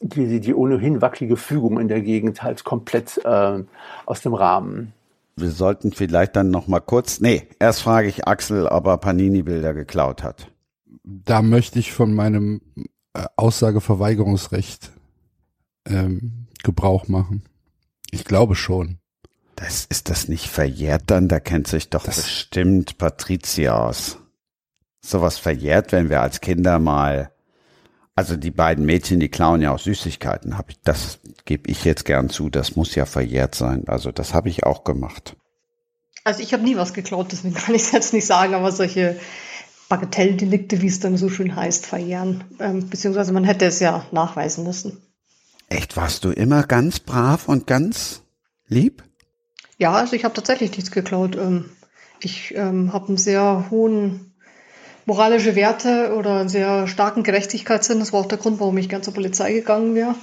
[0.00, 3.64] die, die ohnehin wackelige Fügung in der Gegend halt komplett äh,
[4.06, 4.92] aus dem Rahmen
[5.36, 9.74] wir sollten vielleicht dann noch mal kurz, nee, erst frage ich Axel, ob er Panini-Bilder
[9.74, 10.50] geklaut hat.
[11.04, 12.60] Da möchte ich von meinem
[13.14, 14.90] äh, Aussageverweigerungsrecht
[15.86, 17.42] ähm, Gebrauch machen.
[18.10, 18.98] Ich glaube schon.
[19.56, 21.28] Das ist das nicht verjährt dann?
[21.28, 24.18] Da kennt sich doch das bestimmt Patricia aus.
[25.00, 27.30] Sowas verjährt, wenn wir als Kinder mal
[28.16, 30.56] also die beiden Mädchen, die klauen ja auch Süßigkeiten.
[30.56, 32.48] Hab ich, das gebe ich jetzt gern zu.
[32.48, 33.84] Das muss ja verjährt sein.
[33.86, 35.36] Also das habe ich auch gemacht.
[36.24, 39.20] Also ich habe nie was geklaut, deswegen kann ich es jetzt nicht sagen, aber solche
[39.88, 42.42] Bagatelldelikte, wie es dann so schön heißt, verjähren.
[42.58, 45.00] Ähm, beziehungsweise man hätte es ja nachweisen müssen.
[45.68, 48.22] Echt, warst du immer ganz brav und ganz
[48.66, 49.04] lieb?
[49.78, 51.36] Ja, also ich habe tatsächlich nichts geklaut.
[51.36, 51.66] Ähm,
[52.20, 54.32] ich ähm, habe einen sehr hohen
[55.06, 58.00] moralische Werte oder einen sehr starken Gerechtigkeitssinn.
[58.00, 60.14] Das war auch der Grund, warum ich gern zur Polizei gegangen wäre.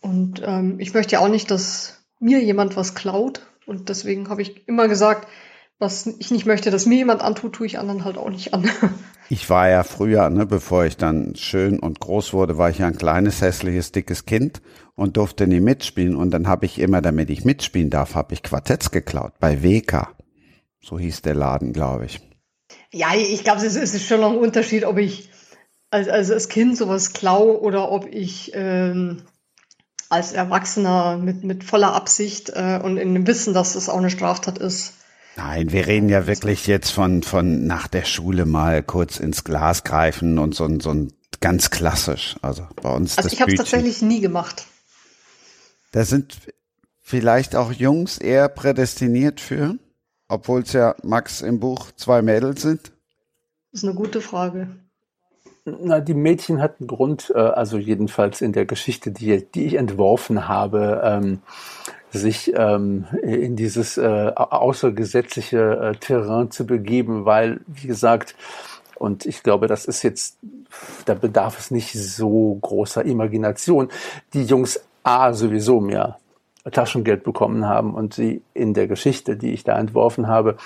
[0.00, 3.46] Und ähm, ich möchte ja auch nicht, dass mir jemand was klaut.
[3.66, 5.28] Und deswegen habe ich immer gesagt,
[5.78, 8.70] was ich nicht möchte, dass mir jemand antut, tue ich anderen halt auch nicht an.
[9.30, 12.88] Ich war ja früher, ne, bevor ich dann schön und groß wurde, war ich ja
[12.88, 14.60] ein kleines, hässliches, dickes Kind
[14.96, 16.14] und durfte nie mitspielen.
[16.14, 20.08] Und dann habe ich immer, damit ich mitspielen darf, habe ich Quartetts geklaut bei WK.
[20.82, 22.20] So hieß der Laden, glaube ich.
[22.94, 25.28] Ja, ich glaube, es ist schon noch ein Unterschied, ob ich
[25.90, 29.22] als, als, als Kind sowas klaue oder ob ich ähm,
[30.10, 34.10] als Erwachsener mit, mit voller Absicht äh, und in dem Wissen, dass es auch eine
[34.10, 34.94] Straftat ist.
[35.36, 39.82] Nein, wir reden ja wirklich jetzt von, von nach der Schule mal kurz ins Glas
[39.82, 42.36] greifen und so, so ein ganz klassisch.
[42.42, 43.18] Also bei uns.
[43.18, 44.66] Also ich habe es tatsächlich nie gemacht.
[45.90, 46.38] Da sind
[47.02, 49.78] vielleicht auch Jungs eher prädestiniert für?
[50.28, 52.92] Obwohl es ja Max im Buch zwei Mädels sind?
[53.72, 54.68] Das ist eine gute Frage.
[55.64, 60.46] Na, die Mädchen hatten Grund, äh, also jedenfalls in der Geschichte, die, die ich entworfen
[60.46, 61.40] habe, ähm,
[62.10, 68.36] sich ähm, in dieses äh, außergesetzliche äh, Terrain zu begeben, weil, wie gesagt,
[68.96, 70.38] und ich glaube, das ist jetzt,
[71.06, 73.88] da bedarf es nicht so großer Imagination.
[74.34, 76.18] Die Jungs A sowieso mehr
[76.70, 80.56] Taschengeld bekommen haben und sie in der Geschichte, die ich da entworfen habe,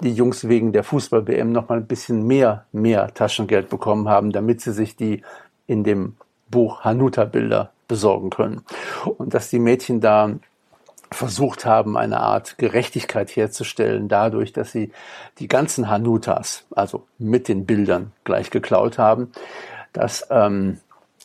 [0.00, 4.60] die Jungs wegen der Fußball-WM noch mal ein bisschen mehr, mehr Taschengeld bekommen haben, damit
[4.60, 5.22] sie sich die
[5.66, 6.16] in dem
[6.50, 8.62] Buch Hanuta-Bilder besorgen können.
[9.18, 10.30] Und dass die Mädchen da
[11.10, 14.90] versucht haben, eine Art Gerechtigkeit herzustellen, dadurch, dass sie
[15.38, 19.30] die ganzen Hanutas, also mit den Bildern gleich geklaut haben.
[19.92, 20.80] Das ähm,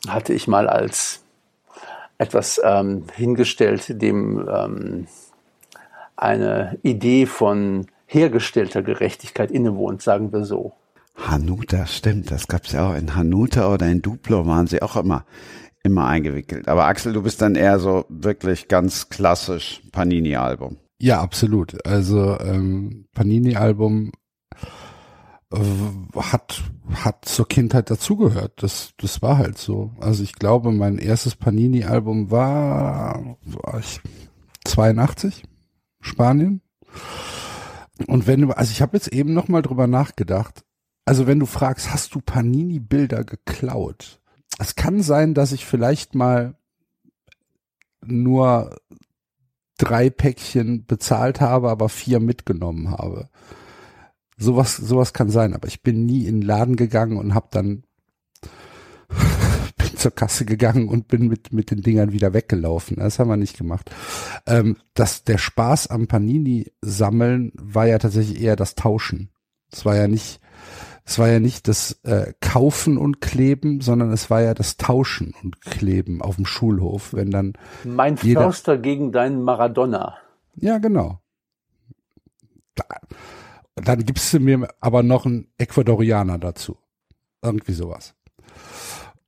[0.08, 1.24] hatte ich mal als
[2.20, 5.08] etwas ähm, hingestellt, dem ähm,
[6.16, 10.74] eine Idee von hergestellter Gerechtigkeit innewohnt, sagen wir so.
[11.16, 12.96] Hanuta, stimmt, das gab's ja auch.
[12.96, 15.26] In Hanuta oder in Duplo waren sie auch immer,
[15.84, 16.68] immer eingewickelt.
[16.68, 20.78] Aber Axel, du bist dann eher so wirklich ganz klassisch Panini-Album.
[21.02, 21.86] Ja, absolut.
[21.86, 24.12] Also ähm, Panini-Album
[26.16, 28.62] hat hat zur Kindheit dazugehört.
[28.62, 29.92] Das das war halt so.
[30.00, 34.00] Also ich glaube, mein erstes Panini-Album war, war ich
[34.66, 35.44] 82
[36.02, 36.62] Spanien.
[38.08, 40.64] Und wenn du, also ich habe jetzt eben noch mal drüber nachgedacht.
[41.06, 44.22] Also wenn du fragst, hast du Panini-Bilder geklaut?
[44.60, 46.56] Es kann sein, dass ich vielleicht mal
[48.06, 48.78] nur
[49.78, 53.30] drei Päckchen bezahlt habe, aber vier mitgenommen habe.
[54.40, 57.84] Sowas, sowas kann sein, aber ich bin nie in den Laden gegangen und habe dann
[59.78, 62.98] bin zur Kasse gegangen und bin mit mit den Dingern wieder weggelaufen.
[62.98, 63.92] Das haben wir nicht gemacht.
[64.46, 69.30] Ähm, das, der Spaß am Panini sammeln war ja tatsächlich eher das Tauschen.
[69.72, 70.40] Es war ja nicht
[71.10, 75.34] es war ja nicht das äh, Kaufen und Kleben, sondern es war ja das Tauschen
[75.42, 80.18] und Kleben auf dem Schulhof, wenn dann mein Förster gegen deinen Maradona.
[80.56, 81.20] Ja, genau.
[82.76, 82.86] Da,
[83.82, 86.78] dann gibst du mir aber noch einen Ecuadorianer dazu.
[87.42, 88.16] Irgendwie sowas.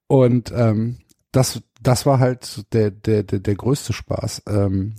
[0.07, 0.99] Und ähm,
[1.31, 4.43] das, das war halt der, der, der, der größte Spaß.
[4.47, 4.95] Ähm,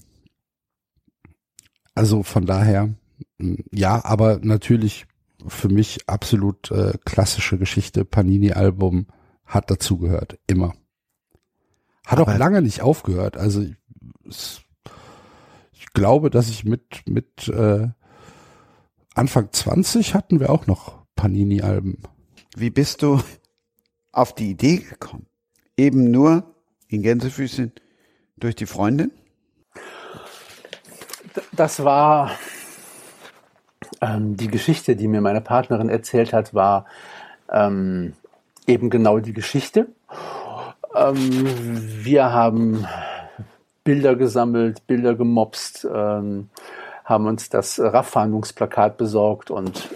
[1.95, 2.95] also von daher,
[3.71, 5.07] ja, aber natürlich
[5.47, 8.05] für mich absolut äh, klassische Geschichte.
[8.05, 9.09] Panini-Album
[9.45, 10.75] hat dazugehört, immer.
[12.07, 13.37] Hat Aber auch lange nicht aufgehört.
[13.37, 14.67] Also ich,
[15.73, 17.89] ich glaube, dass ich mit mit äh,
[19.15, 21.99] Anfang 20 hatten wir auch noch Panini-Alben.
[22.57, 23.21] Wie bist du
[24.11, 25.27] auf die Idee gekommen?
[25.77, 26.55] Eben nur
[26.89, 27.73] in Gänsefüßchen
[28.37, 29.13] durch die Freundin?
[31.53, 32.31] Das war
[34.01, 36.87] ähm, die Geschichte, die mir meine Partnerin erzählt hat, war
[37.51, 38.15] ähm,
[38.67, 39.89] eben genau die Geschichte.
[40.95, 41.17] Ähm,
[42.05, 42.87] wir haben
[43.85, 46.49] Bilder gesammelt, Bilder gemobst, ähm,
[47.05, 49.89] haben uns das Raffahndungsplakat besorgt und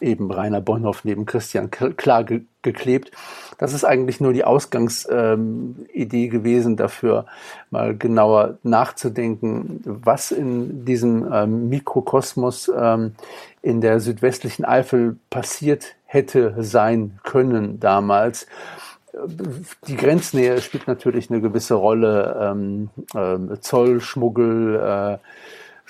[0.00, 3.12] eben Rainer Bonhoff neben Christian klar ge geklebt.
[3.58, 5.44] Das ist eigentlich nur die Ausgangsidee
[5.94, 7.26] ähm, gewesen, dafür
[7.70, 13.14] mal genauer nachzudenken, was in diesem ähm, Mikrokosmos ähm,
[13.62, 18.48] in der südwestlichen Eifel passiert hätte sein können damals.
[19.86, 22.36] Die Grenznähe spielt natürlich eine gewisse Rolle.
[22.40, 25.18] Ähm, äh, Zollschmuggel, äh,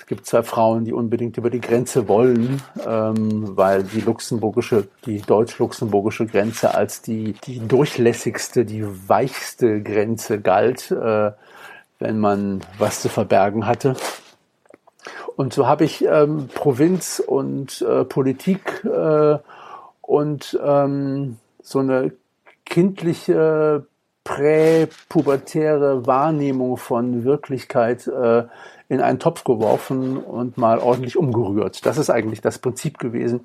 [0.07, 6.25] gibt zwei Frauen, die unbedingt über die Grenze wollen, ähm, weil die luxemburgische, die deutsch-luxemburgische
[6.25, 11.31] Grenze als die, die durchlässigste, die weichste Grenze galt, äh,
[11.99, 13.95] wenn man was zu verbergen hatte.
[15.35, 19.37] Und so habe ich ähm, Provinz und äh, Politik äh,
[20.01, 22.13] und ähm, so eine
[22.65, 23.85] kindliche
[24.23, 28.43] präpubertäre Wahrnehmung von Wirklichkeit äh,
[28.89, 31.85] in einen Topf geworfen und mal ordentlich umgerührt.
[31.85, 33.41] Das ist eigentlich das Prinzip gewesen.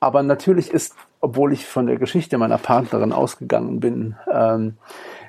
[0.00, 4.76] Aber natürlich ist, obwohl ich von der Geschichte meiner Partnerin ausgegangen bin, ähm,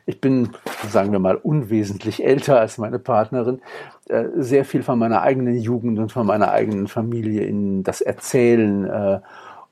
[0.06, 0.50] ich bin,
[0.88, 3.62] sagen wir mal, unwesentlich älter als meine Partnerin,
[4.08, 8.86] äh, sehr viel von meiner eigenen Jugend und von meiner eigenen Familie in das Erzählen
[8.86, 9.20] äh,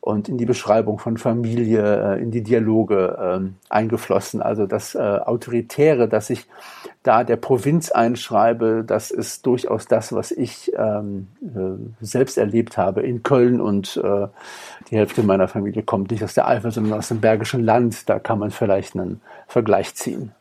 [0.07, 4.41] und in die Beschreibung von Familie, äh, in die Dialoge ähm, eingeflossen.
[4.41, 6.45] Also das äh, Autoritäre, das ich
[7.03, 13.01] da der Provinz einschreibe, das ist durchaus das, was ich ähm, äh, selbst erlebt habe
[13.01, 14.27] in Köln und äh,
[14.89, 18.07] die Hälfte meiner Familie kommt nicht aus der Eifel, sondern aus dem Bergischen Land.
[18.07, 20.31] Da kann man vielleicht einen Vergleich ziehen.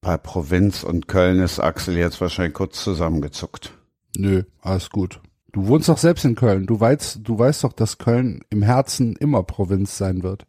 [0.00, 3.72] Bei Provinz und Köln ist Axel jetzt wahrscheinlich kurz zusammengezuckt.
[4.16, 5.20] Nö, alles gut.
[5.52, 6.66] Du wohnst doch selbst in Köln.
[6.66, 10.46] Du weißt, du weißt doch, dass Köln im Herzen immer Provinz sein wird.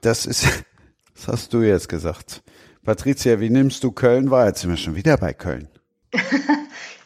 [0.00, 0.46] Das ist,
[1.14, 2.42] das hast du jetzt gesagt.
[2.84, 4.46] Patricia, wie nimmst du Köln wahr?
[4.46, 5.68] Jetzt sind wir schon wieder bei Köln.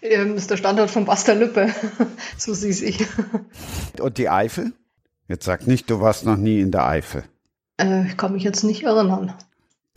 [0.09, 1.75] Ähm, ist der Standort von Basta Lüppe.
[2.39, 3.05] so süß ich.
[3.99, 4.73] Und die Eifel?
[5.27, 7.25] Jetzt sag nicht, du warst noch nie in der Eifel.
[7.81, 9.35] Äh, ich kann mich jetzt nicht erinnern.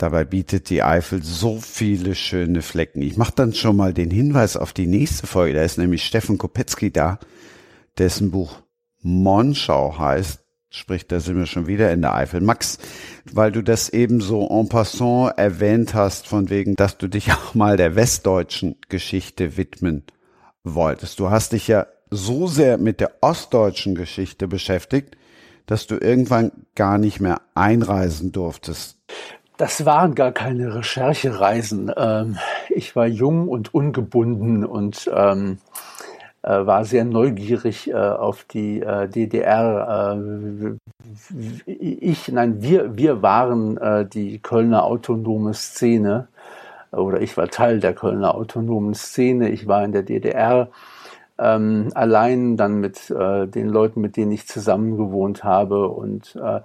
[0.00, 3.02] Dabei bietet die Eifel so viele schöne Flecken.
[3.02, 5.52] Ich mache dann schon mal den Hinweis auf die nächste Folge.
[5.52, 7.18] Da ist nämlich Steffen Kopetzky da,
[7.98, 8.62] dessen Buch
[9.02, 10.40] Monschau heißt.
[10.70, 12.40] Sprich, da sind wir schon wieder in der Eifel.
[12.40, 12.78] Max,
[13.30, 17.54] weil du das eben so en passant erwähnt hast, von wegen, dass du dich auch
[17.54, 20.04] mal der westdeutschen Geschichte widmen
[20.64, 21.20] wolltest.
[21.20, 25.18] Du hast dich ja so sehr mit der ostdeutschen Geschichte beschäftigt,
[25.66, 28.96] dass du irgendwann gar nicht mehr einreisen durftest.
[29.60, 31.92] Das waren gar keine Recherchereisen.
[31.94, 32.38] Ähm,
[32.70, 35.58] ich war jung und ungebunden und ähm,
[36.40, 40.16] äh, war sehr neugierig äh, auf die äh, DDR.
[40.16, 40.76] Äh,
[41.66, 46.28] ich, nein, wir, wir waren äh, die Kölner autonome Szene
[46.90, 49.50] oder ich war Teil der Kölner autonomen Szene.
[49.50, 50.68] Ich war in der DDR
[51.40, 56.60] ähm, allein dann mit äh, den Leuten, mit denen ich zusammen gewohnt habe und äh,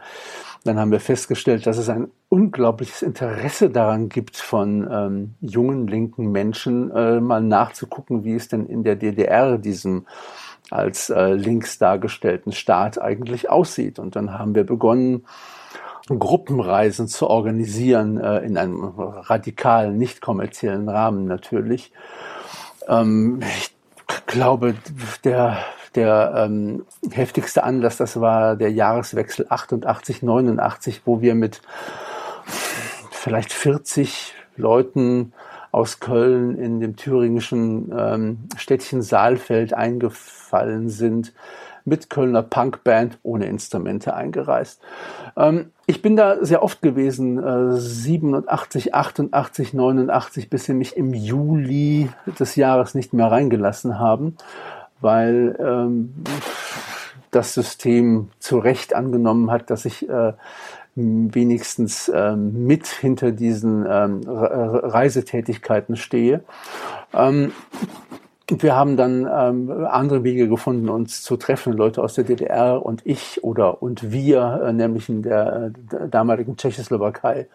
[0.63, 6.31] dann haben wir festgestellt, dass es ein unglaubliches Interesse daran gibt, von ähm, jungen linken
[6.31, 10.05] Menschen äh, mal nachzugucken, wie es denn in der DDR diesem
[10.71, 13.99] als äh, links dargestellten Staat eigentlich aussieht.
[13.99, 15.25] Und dann haben wir begonnen,
[16.07, 21.91] Gruppenreisen zu organisieren, äh, in einem radikalen, nicht kommerziellen Rahmen natürlich.
[22.87, 23.74] Ähm, ich
[24.27, 24.75] glaube,
[25.23, 25.57] der
[25.95, 31.61] der ähm, heftigste Anlass, das war der Jahreswechsel 88, 89, wo wir mit
[33.11, 35.33] vielleicht 40 Leuten
[35.71, 41.33] aus Köln in dem thüringischen ähm, Städtchen Saalfeld eingefallen sind,
[41.85, 44.81] mit Kölner Punkband ohne Instrumente eingereist.
[45.37, 51.13] Ähm, ich bin da sehr oft gewesen, äh, 87, 88, 89, bis sie mich im
[51.13, 52.09] Juli
[52.39, 54.35] des Jahres nicht mehr reingelassen haben
[55.01, 56.13] weil ähm,
[57.31, 60.33] das System zu Recht angenommen hat, dass ich äh,
[60.95, 66.43] wenigstens ähm, mit hinter diesen ähm, Reisetätigkeiten stehe.
[67.13, 67.51] Ähm,
[68.47, 73.01] wir haben dann ähm, andere Wege gefunden, uns zu treffen, Leute aus der DDR und
[73.05, 77.47] ich oder und wir, äh, nämlich in der, äh, damaligen Tschechoslowakei.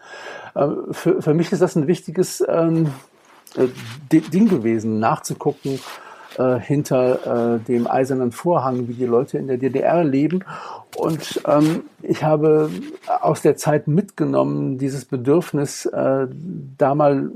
[0.53, 2.87] Äh, für, für mich ist das ein wichtiges ähm,
[3.55, 3.67] äh,
[4.11, 5.79] Ding gewesen, nachzugucken,
[6.37, 10.45] äh, hinter äh, dem eisernen Vorhang, wie die Leute in der DDR leben.
[10.95, 12.69] Und ähm, ich habe
[13.21, 16.27] aus der Zeit mitgenommen, dieses Bedürfnis, äh,
[16.77, 17.29] da mal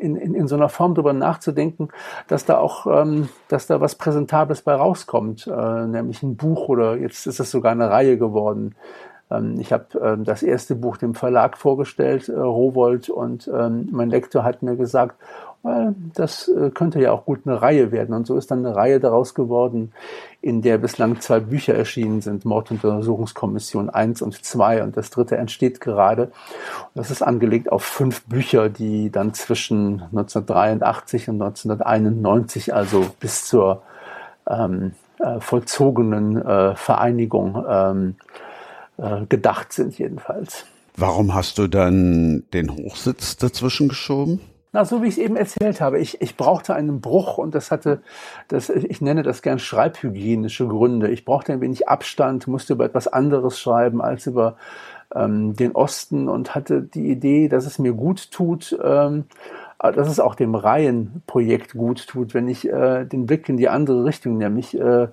[0.00, 1.88] in, in, in so einer Form drüber nachzudenken,
[2.28, 6.96] dass da auch, ähm, dass da was Präsentables bei rauskommt, äh, nämlich ein Buch oder
[6.96, 8.74] jetzt ist es sogar eine Reihe geworden.
[9.30, 14.10] Ähm, ich habe ähm, das erste Buch dem Verlag vorgestellt, äh, Rowold, und ähm, mein
[14.10, 15.16] Lektor hat mir gesagt,
[15.62, 18.14] das äh, könnte ja auch gut eine Reihe werden.
[18.14, 19.92] Und so ist dann eine Reihe daraus geworden,
[20.40, 25.82] in der bislang zwei Bücher erschienen sind, Morduntersuchungskommission 1 und 2 und das dritte entsteht
[25.82, 26.32] gerade.
[26.94, 33.82] das ist angelegt auf fünf Bücher, die dann zwischen 1983 und 1991, also bis zur
[34.48, 38.14] ähm, äh, vollzogenen äh, Vereinigung ähm,
[39.00, 40.66] äh, gedacht sind jedenfalls.
[40.96, 44.40] Warum hast du dann den Hochsitz dazwischen geschoben?
[44.72, 47.72] Na, so wie ich es eben erzählt habe, ich, ich brauchte einen Bruch und das
[47.72, 48.02] hatte,
[48.46, 51.10] das, ich nenne das gern schreibhygienische Gründe.
[51.10, 54.56] Ich brauchte ein wenig Abstand, musste über etwas anderes schreiben als über
[55.12, 59.24] ähm, den Osten und hatte die Idee, dass es mir gut tut, ähm,
[59.78, 64.04] dass es auch dem Reihenprojekt gut tut, wenn ich äh, den Blick in die andere
[64.04, 65.08] Richtung, nämlich äh, äh,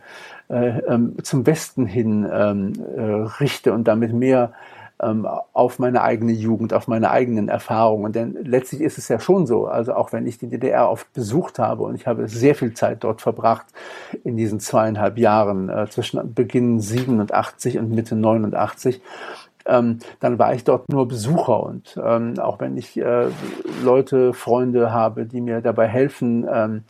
[1.23, 3.01] zum Westen hin ähm, äh,
[3.41, 4.53] richte und damit mehr
[5.01, 8.13] ähm, auf meine eigene Jugend, auf meine eigenen Erfahrungen.
[8.13, 11.59] Denn letztlich ist es ja schon so, also auch wenn ich die DDR oft besucht
[11.59, 13.65] habe und ich habe sehr viel Zeit dort verbracht
[14.23, 19.01] in diesen zweieinhalb Jahren äh, zwischen Beginn 87 und Mitte 89,
[19.67, 23.27] ähm, dann war ich dort nur Besucher und ähm, auch wenn ich äh,
[23.83, 26.83] Leute, Freunde habe, die mir dabei helfen, ähm,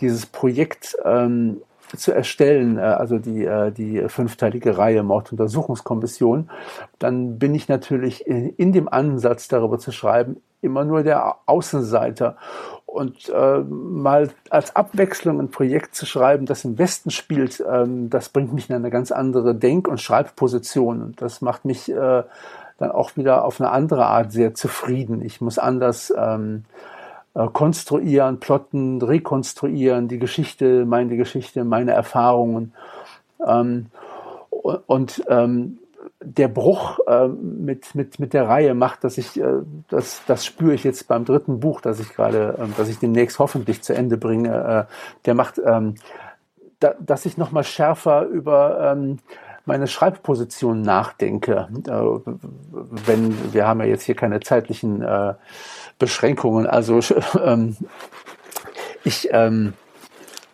[0.00, 1.60] dieses Projekt ähm,
[1.96, 6.50] zu erstellen, äh, also die, äh, die fünfteilige Reihe Morduntersuchungskommission,
[6.98, 12.36] dann bin ich natürlich in dem Ansatz darüber zu schreiben immer nur der Außenseiter.
[12.86, 18.30] Und äh, mal als Abwechslung ein Projekt zu schreiben, das im Westen spielt, ähm, das
[18.30, 21.02] bringt mich in eine ganz andere Denk- und Schreibposition.
[21.02, 22.24] Und das macht mich äh,
[22.78, 25.22] dann auch wieder auf eine andere Art sehr zufrieden.
[25.22, 26.64] Ich muss anders ähm,
[27.34, 32.72] äh, konstruieren, plotten, rekonstruieren, die Geschichte, meine Geschichte, meine Erfahrungen.
[33.46, 33.86] Ähm,
[34.86, 35.78] und ähm,
[36.22, 40.74] der Bruch äh, mit, mit, mit der Reihe macht, dass ich, äh, das, das spüre
[40.74, 44.16] ich jetzt beim dritten Buch, das ich gerade, äh, das ich demnächst hoffentlich zu Ende
[44.18, 44.92] bringe, äh,
[45.24, 45.94] der macht, ähm,
[46.78, 49.18] da, dass ich nochmal schärfer über ähm,
[49.70, 51.68] meine Schreibposition nachdenke.
[51.86, 52.32] Äh,
[53.06, 55.34] wenn, wir haben ja jetzt hier keine zeitlichen äh,
[55.96, 56.66] Beschränkungen.
[56.66, 56.98] Also
[57.44, 57.76] ähm,
[59.04, 59.74] ich ähm,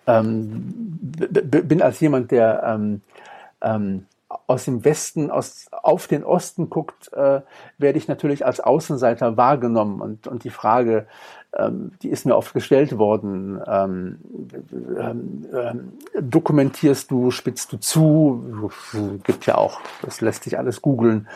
[0.07, 3.01] ähm, bin als jemand, der ähm,
[3.63, 4.05] ähm,
[4.47, 7.41] aus dem Westen, aus, auf den Osten guckt, äh,
[7.79, 10.03] werde ich natürlich als Außenseiter wahrgenommen.
[10.03, 11.07] Und, und die Frage,
[12.03, 14.19] die ist mir oft gestellt worden, ähm,
[14.99, 18.71] ähm, ähm dokumentierst du, spitzt du zu,
[19.25, 21.29] gibt ja auch, das lässt sich alles googeln.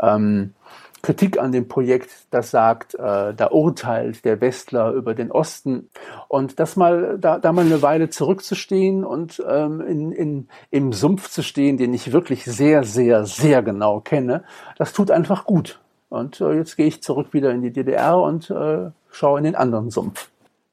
[0.00, 0.54] Ähm,
[1.02, 5.90] Kritik an dem Projekt, das sagt, äh, da urteilt der Westler über den Osten.
[6.28, 11.28] Und das mal, da, da mal eine Weile zurückzustehen und ähm, in, in, im Sumpf
[11.28, 14.44] zu stehen, den ich wirklich sehr, sehr, sehr genau kenne,
[14.78, 15.80] das tut einfach gut.
[16.12, 19.54] Und äh, jetzt gehe ich zurück wieder in die DDR und äh, schaue in den
[19.54, 20.28] anderen Sumpf.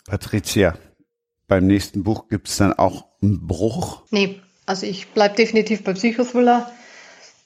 [0.05, 0.73] Patricia,
[1.47, 4.01] beim nächsten Buch gibt es dann auch einen Bruch?
[4.11, 6.69] Nee, also ich bleibe definitiv bei Psychothriller.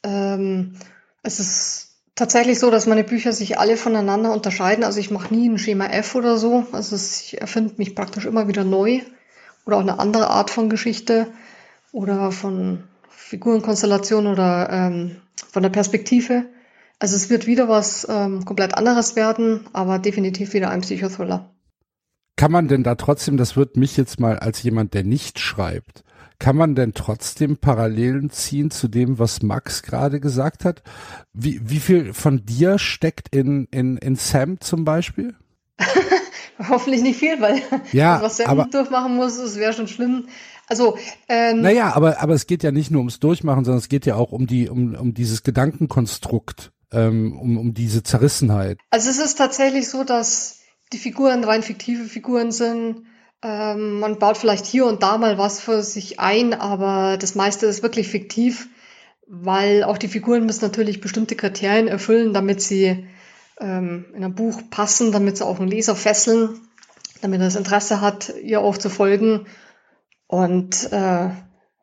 [0.02, 0.74] Ähm,
[1.22, 4.84] es ist tatsächlich so, dass meine Bücher sich alle voneinander unterscheiden.
[4.84, 6.66] Also ich mache nie ein Schema F oder so.
[6.72, 9.02] Also ich erfinde mich praktisch immer wieder neu
[9.68, 11.28] oder auch eine andere Art von Geschichte
[11.91, 15.18] oder von Figurenkonstellation oder ähm,
[15.52, 16.46] von der Perspektive.
[17.00, 21.54] Also es wird wieder was ähm, komplett anderes werden, aber definitiv wieder ein Psychothriller.
[22.36, 26.04] Kann man denn da trotzdem, das wird mich jetzt mal als jemand, der nicht schreibt,
[26.39, 30.84] kann man denn trotzdem Parallelen ziehen zu dem, was Max gerade gesagt hat?
[31.32, 35.36] Wie, wie viel von dir steckt in, in, in Sam zum Beispiel?
[36.70, 40.28] Hoffentlich nicht viel, weil ja, was Sam aber, durchmachen muss, das wäre schon schlimm.
[40.68, 40.98] Also
[41.30, 44.16] ähm, naja, aber aber es geht ja nicht nur ums Durchmachen, sondern es geht ja
[44.16, 48.80] auch um die um um dieses Gedankenkonstrukt, ähm, um um diese Zerrissenheit.
[48.91, 50.60] Also es ist tatsächlich so, dass
[50.91, 53.04] die Figuren rein fiktive Figuren sind
[53.44, 57.66] ähm, man baut vielleicht hier und da mal was für sich ein, aber das meiste
[57.66, 58.70] ist wirklich fiktiv,
[59.28, 63.06] weil auch die Figuren müssen natürlich bestimmte Kriterien erfüllen, damit sie
[63.60, 66.62] ähm, in ein Buch passen, damit sie auch einen Leser fesseln,
[67.22, 69.46] damit er das Interesse hat, ihr auch zu folgen.
[70.28, 71.30] Und äh,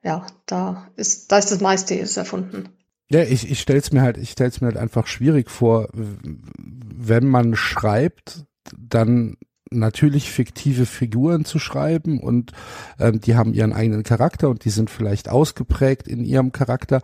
[0.02, 2.70] ja, da ist, da ist das meiste ist erfunden.
[3.10, 7.26] Ja, ich, ich stelle es mir halt, ich stelle mir halt einfach schwierig vor, wenn
[7.26, 8.44] man schreibt,
[8.78, 9.36] dann
[9.72, 12.52] natürlich fiktive Figuren zu schreiben und
[12.98, 17.02] ähm, die haben ihren eigenen Charakter und die sind vielleicht ausgeprägt in ihrem Charakter,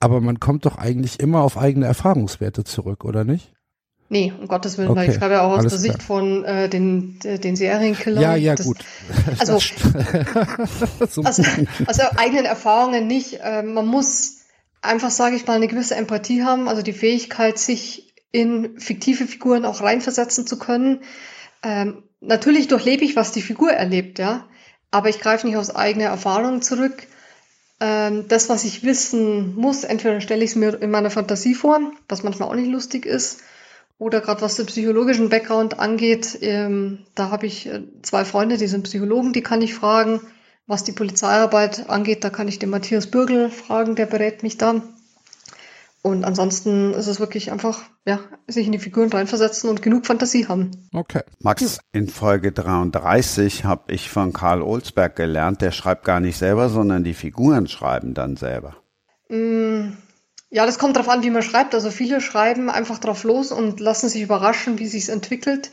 [0.00, 3.52] aber man kommt doch eigentlich immer auf eigene Erfahrungswerte zurück, oder nicht?
[4.08, 5.80] Nee, um Gottes Willen, okay, weil ich schreibe ja auch aus der klar.
[5.80, 8.22] Sicht von äh, den, den Serienkillern.
[8.22, 8.78] Ja, ja, das, gut.
[9.38, 9.54] Also,
[11.22, 11.22] also,
[11.86, 13.40] also eigenen Erfahrungen nicht.
[13.42, 14.45] Äh, man muss
[14.82, 19.64] einfach, sage ich mal, eine gewisse Empathie haben, also die Fähigkeit, sich in fiktive Figuren
[19.64, 21.00] auch reinversetzen zu können.
[21.62, 24.46] Ähm, natürlich durchlebe ich, was die Figur erlebt, ja,
[24.90, 27.06] aber ich greife nicht aus eigener Erfahrung zurück.
[27.80, 31.80] Ähm, das, was ich wissen muss, entweder stelle ich es mir in meiner Fantasie vor,
[32.08, 33.40] was manchmal auch nicht lustig ist,
[33.98, 38.66] oder gerade was den psychologischen Background angeht, ähm, da habe ich äh, zwei Freunde, die
[38.66, 40.20] sind Psychologen, die kann ich fragen.
[40.66, 44.82] Was die Polizeiarbeit angeht, da kann ich den Matthias Bürgel fragen, der berät mich da.
[46.02, 50.46] Und ansonsten ist es wirklich einfach, ja, sich in die Figuren reinversetzen und genug Fantasie
[50.46, 50.88] haben.
[50.94, 51.22] Okay.
[51.40, 56.68] Max, in Folge 33 habe ich von Karl Olsberg gelernt, der schreibt gar nicht selber,
[56.68, 58.76] sondern die Figuren schreiben dann selber.
[59.28, 59.94] Mm,
[60.50, 61.74] ja, das kommt darauf an, wie man schreibt.
[61.74, 65.70] Also viele schreiben einfach drauf los und lassen sich überraschen, wie sich entwickelt.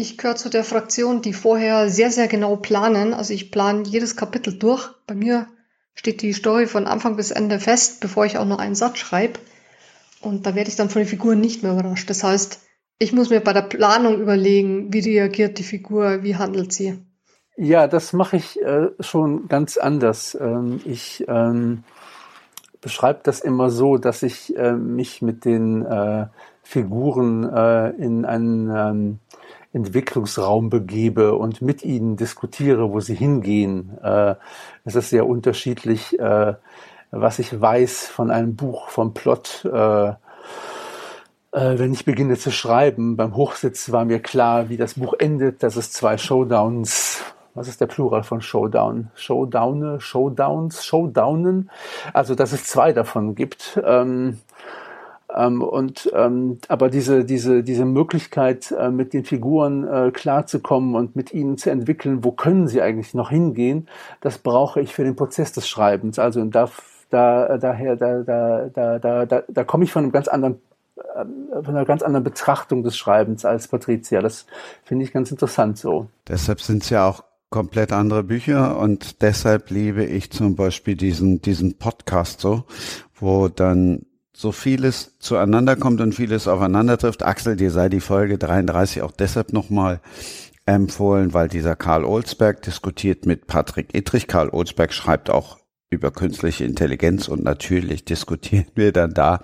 [0.00, 3.12] Ich gehöre zu der Fraktion, die vorher sehr, sehr genau planen.
[3.12, 4.90] Also ich plane jedes Kapitel durch.
[5.08, 5.48] Bei mir
[5.96, 9.40] steht die Story von Anfang bis Ende fest, bevor ich auch nur einen Satz schreibe.
[10.20, 12.08] Und da werde ich dann von den Figuren nicht mehr überrascht.
[12.08, 12.60] Das heißt,
[13.00, 17.02] ich muss mir bei der Planung überlegen, wie reagiert die Figur, wie handelt sie.
[17.56, 20.38] Ja, das mache ich äh, schon ganz anders.
[20.40, 21.82] Ähm, ich ähm,
[22.80, 26.26] beschreibe das immer so, dass ich äh, mich mit den äh,
[26.62, 29.18] Figuren äh, in einen ähm,
[29.78, 33.98] Entwicklungsraum begebe und mit ihnen diskutiere, wo sie hingehen.
[34.02, 34.34] Äh,
[34.84, 36.54] es ist sehr unterschiedlich äh,
[37.10, 39.64] was ich weiß von einem Buch, vom Plot.
[39.64, 40.14] Äh, äh,
[41.52, 45.76] wenn ich beginne zu schreiben, beim Hochsitz war mir klar, wie das Buch endet, dass
[45.76, 47.22] es zwei Showdowns,
[47.54, 49.10] was ist der Plural von Showdown?
[49.14, 51.70] Showdowne, Showdowns, Showdownen,
[52.12, 53.80] also dass es zwei davon gibt.
[53.84, 54.38] Ähm,
[55.36, 61.16] ähm, und ähm, aber diese diese diese Möglichkeit äh, mit den Figuren äh, klarzukommen und
[61.16, 63.88] mit ihnen zu entwickeln, wo können sie eigentlich noch hingehen,
[64.20, 66.18] das brauche ich für den Prozess des Schreibens.
[66.18, 66.70] Also da
[67.10, 70.60] da, daher, da, da, da, da, da, da komme ich von einem ganz anderen
[70.96, 71.24] äh,
[71.62, 74.20] von einer ganz anderen Betrachtung des Schreibens als Patricia.
[74.20, 74.46] Das
[74.84, 76.08] finde ich ganz interessant so.
[76.26, 81.40] Deshalb sind es ja auch komplett andere Bücher und deshalb liebe ich zum Beispiel diesen,
[81.40, 82.64] diesen Podcast so,
[83.14, 84.02] wo dann
[84.38, 87.24] so vieles zueinander kommt und vieles aufeinander trifft.
[87.24, 90.00] Axel, dir sei die Folge 33 auch deshalb nochmal
[90.64, 94.28] empfohlen, weil dieser Karl Olsberg diskutiert mit Patrick Ittrich.
[94.28, 95.58] Karl Olsberg schreibt auch
[95.90, 99.40] über künstliche Intelligenz und natürlich diskutieren wir dann da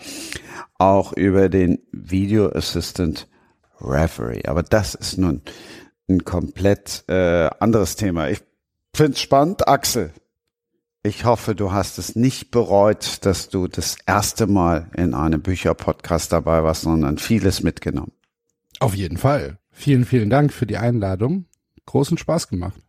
[0.79, 3.27] auch über den Video Assistant
[3.81, 4.47] Referee.
[4.47, 5.43] Aber das ist nun
[6.09, 8.29] ein komplett äh, anderes Thema.
[8.29, 8.43] Ich
[8.95, 10.13] finde es spannend, Axel.
[11.07, 16.33] Ich hoffe, du hast es nicht bereut, dass du das erste Mal in einem Bücherpodcast
[16.33, 18.13] dabei warst, sondern vieles mitgenommen.
[18.81, 19.59] Auf jeden Fall.
[19.71, 21.45] Vielen, vielen Dank für die Einladung.
[21.85, 22.81] Großen Spaß gemacht.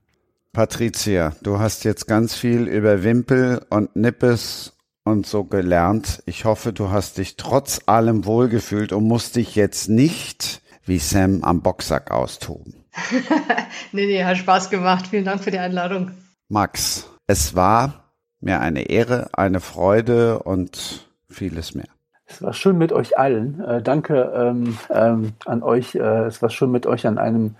[0.53, 6.23] Patricia, du hast jetzt ganz viel über Wimpel und Nippes und so gelernt.
[6.25, 11.43] Ich hoffe, du hast dich trotz allem wohlgefühlt und musst dich jetzt nicht wie Sam
[11.43, 12.75] am Boxsack austoben.
[13.91, 15.07] nee, nee, hat Spaß gemacht.
[15.07, 16.11] Vielen Dank für die Einladung.
[16.47, 18.04] Max, es war
[18.45, 21.87] mir eine Ehre, eine Freude und vieles mehr.
[22.27, 23.59] Es war schön mit euch allen.
[23.63, 25.95] Äh, danke ähm, ähm, an euch.
[25.95, 27.55] Äh, es war schön mit euch an einem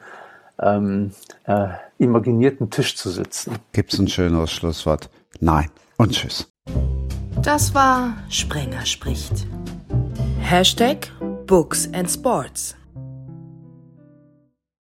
[0.60, 1.12] ähm,
[1.46, 1.68] äh,
[1.98, 3.56] imaginierten Tisch zu sitzen.
[3.74, 5.10] Gibt's ein schöneres Schlusswort?
[5.40, 5.70] Nein.
[5.98, 6.48] Und tschüss.
[7.42, 9.46] Das war Sprenger spricht.
[10.40, 11.12] Hashtag
[11.46, 12.76] Books and Sports.